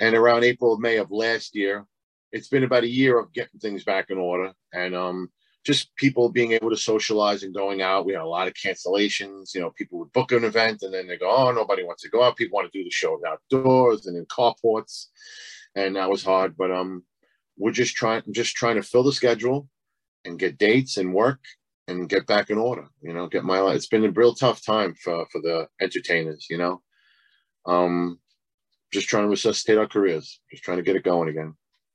[0.00, 1.86] and around April, May of last year,
[2.32, 5.30] it's been about a year of getting things back in order, and um,
[5.64, 8.04] just people being able to socialize and going out.
[8.04, 9.54] We had a lot of cancellations.
[9.54, 12.10] You know, people would book an event and then they go, "Oh, nobody wants to
[12.10, 15.06] go out." People want to do the show outdoors and in carports,
[15.74, 16.56] and that was hard.
[16.56, 17.04] But um,
[17.56, 19.68] we're just trying just trying to fill the schedule
[20.24, 21.40] and get dates and work
[21.86, 24.64] and get back in order you know get my life it's been a real tough
[24.64, 26.80] time for for the entertainers you know
[27.66, 28.18] um
[28.90, 31.54] just trying to resuscitate our careers just trying to get it going again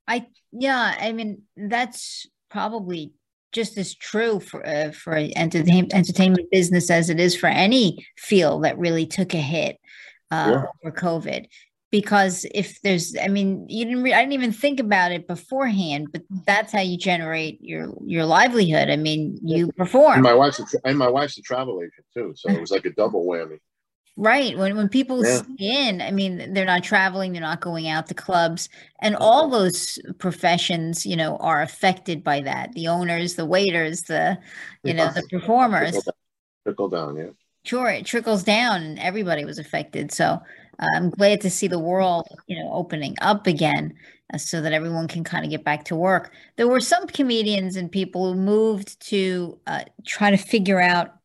[0.10, 3.14] I yeah, I mean that's probably
[3.52, 8.64] just as true for uh, for entertain, entertainment business as it is for any field
[8.64, 9.78] that really took a hit
[10.32, 10.64] uh, Yeah.
[10.84, 11.46] for COVID.
[11.92, 14.04] Because if there's, I mean, you didn't.
[14.04, 18.26] Re- I didn't even think about it beforehand, but that's how you generate your your
[18.26, 18.92] livelihood.
[18.92, 22.06] I mean, you and perform, my wife's a, tra- and my wife's a travel agent
[22.14, 23.58] too so it was like a double whammy
[24.20, 24.58] right?
[24.58, 25.42] When when people Yeah.
[25.44, 28.70] stay in, I mean, they're not traveling, they're not going out to clubs,
[29.02, 32.74] and all those professions, you know, are affected by that.
[32.74, 34.38] The owners, the waiters, the
[34.84, 35.92] you know, the performers.
[35.92, 36.14] trickle down,
[36.66, 37.30] trickle down yeah
[37.66, 40.12] Sure, it trickles down, and everybody was affected.
[40.12, 43.94] So uh, I'm glad to see the world, you know, opening up again,
[44.34, 46.34] uh, so that everyone can kind of get back to work.
[46.56, 51.16] There were some comedians and people who moved to uh, try to figure out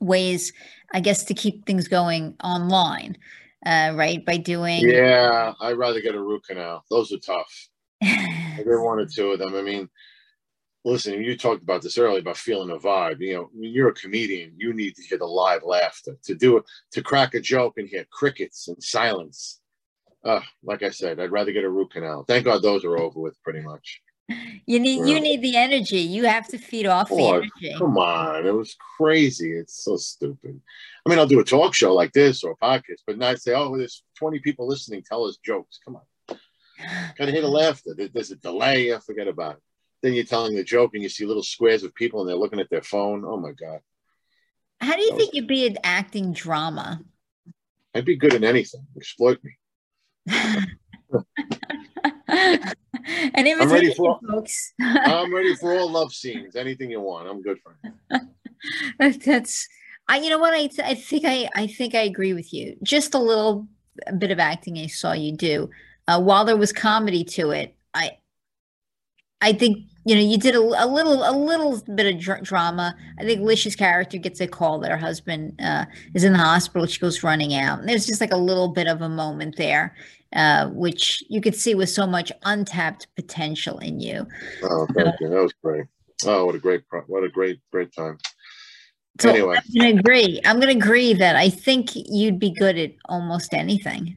[0.00, 0.52] ways,
[0.92, 3.16] I guess, to keep things going online,
[3.64, 4.24] uh, right?
[4.24, 7.68] By doing, yeah i'd rather get a root canal those are tough
[8.60, 9.54] I did one or two of them.
[9.54, 9.88] I mean,
[10.84, 13.20] listen, you talked about this earlier about feeling a vibe.
[13.20, 16.56] You know, when you're a comedian, you need to hear the live laughter to do
[16.58, 19.60] it, to crack a joke and hear crickets and silence.
[20.24, 22.24] Uh, like I said, I'd rather get a root canal.
[22.26, 24.00] Thank God those are over with pretty much.
[24.66, 25.98] You need you need the energy.
[26.00, 27.74] You have to feed off the Oh, energy.
[27.76, 29.52] Come on, it was crazy.
[29.52, 30.60] It's so stupid.
[31.04, 33.54] I mean, I'll do a talk show like this or a podcast, but not say,
[33.54, 35.02] oh, there's 20 people listening.
[35.02, 35.78] Tell us jokes.
[35.84, 36.36] Come on.
[37.18, 37.94] Gotta hear the laughter.
[37.96, 38.94] There's a delay.
[38.94, 39.62] I forget about it.
[40.02, 42.60] Then you're telling the joke and you see little squares of people and they're looking
[42.60, 43.24] at their phone.
[43.26, 43.80] Oh my God.
[44.80, 47.02] How do you That think you'd be at acting drama?
[47.94, 48.86] I'd be good in anything.
[48.96, 49.56] Exploit me.
[52.40, 54.72] and I'm ready for- folks.
[54.80, 56.56] I'm ready for all love scenes.
[56.56, 57.28] Anything you want.
[57.28, 58.22] I'm good for it.
[59.24, 59.68] That's
[60.08, 60.18] I.
[60.18, 60.54] You know what?
[60.54, 62.76] I I think I I think I agree with you.
[62.82, 63.68] Just a little
[64.18, 65.70] bit of acting I saw you do.
[66.08, 68.12] Uh, while there was comedy to it, I
[69.40, 72.94] I think you know you did a, a little a little bit of dr- drama.
[73.18, 75.84] I think Lish's character gets a call that her husband uh,
[76.14, 76.86] is in the hospital.
[76.86, 77.80] She goes running out.
[77.80, 79.94] And there's just like a little bit of a moment there,
[80.34, 84.26] uh, which you could see with so much untapped potential in you.
[84.62, 85.28] Oh, thank you.
[85.28, 85.86] That was great.
[86.24, 88.18] Oh, what a great, what a great, great time.
[89.20, 89.56] So Anyway.
[89.56, 90.40] I'm gonna agree.
[90.44, 94.16] I'm gonna agree that I think you'd be good at almost anything.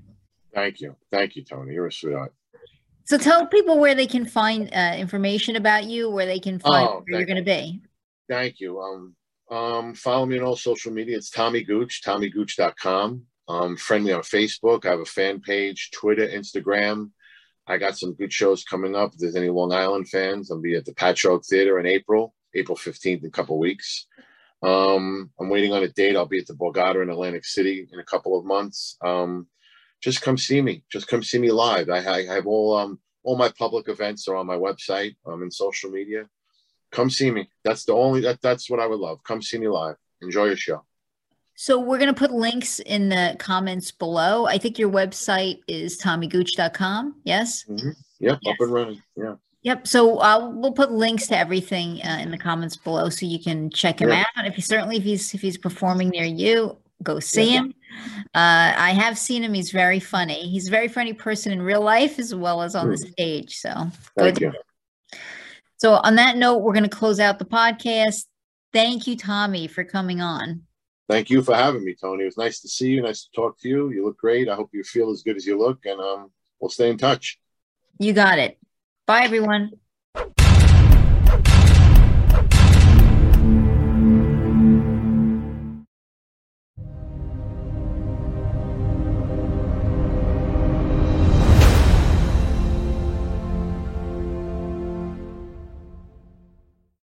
[0.54, 0.96] Thank you.
[1.12, 1.74] Thank you, Tony.
[1.74, 2.34] You're a sweetheart.
[3.06, 6.88] So tell people where they can find uh, information about you, where they can find
[6.88, 7.82] Oh, where you're gonna be.
[8.30, 8.80] Thank you.
[8.80, 9.16] Um,
[9.52, 11.18] um, follow me on all social media.
[11.18, 13.24] It's Tommy Gooch, TommyGooch.com.
[13.48, 14.86] Um, friend me on Facebook.
[14.86, 17.12] I have a fan page, Twitter, Instagram.
[17.68, 19.14] I got some good shows coming up.
[19.14, 22.78] If there's any Long Island fans, I'll be at the Patchogue Theater in April, April
[22.78, 24.08] 15th, in a couple weeks.
[24.62, 26.16] Um, I'm waiting on a date.
[26.16, 28.98] I'll be at the Borgata in Atlantic City in a couple of months.
[29.04, 29.48] Um,
[30.02, 30.84] just come see me.
[30.92, 31.90] Just come see me live.
[31.90, 35.16] I, I have all um, all my public events are on my website.
[35.26, 36.28] Um, in social media
[36.94, 37.50] come see me.
[37.66, 39.24] That's the only that that's what I would love.
[39.24, 39.96] Come see me live.
[40.22, 40.86] Enjoy your show.
[41.56, 44.46] So we're gonna put links in the comments below.
[44.48, 47.22] I think your website is tommygooch.com.
[47.24, 47.66] Yes.
[47.70, 48.38] Yep, Yes.
[48.48, 49.02] up and running.
[49.16, 49.36] Yeah.
[49.64, 49.88] Yep.
[49.88, 53.70] So uh, we'll put links to everything uh, in the comments below, so you can
[53.70, 54.26] check him out.
[54.38, 57.60] If he certainly if he's if he's performing near you, go see Yeah.
[57.62, 57.74] him.
[58.34, 59.54] Uh, I have seen him.
[59.54, 60.50] He's very funny.
[60.50, 63.12] He's a very funny person in real life as well as on the Hmm.
[63.12, 63.58] stage.
[63.58, 63.70] So
[64.18, 64.54] Thank good.
[64.54, 65.20] you.
[65.78, 68.26] So on that note, we're going to close out the podcast.
[68.72, 70.64] Thank you, Tommy, for coming on.
[71.10, 72.24] Thank you for having me, Tony.
[72.24, 73.02] It was nice to see you.
[73.02, 73.90] Nice to talk to you.
[73.92, 74.48] You look great.
[74.48, 77.40] I hope you feel as good as you look, and um, we'll stay in touch.
[78.00, 78.58] You got it.
[79.06, 79.72] Bye, everyone.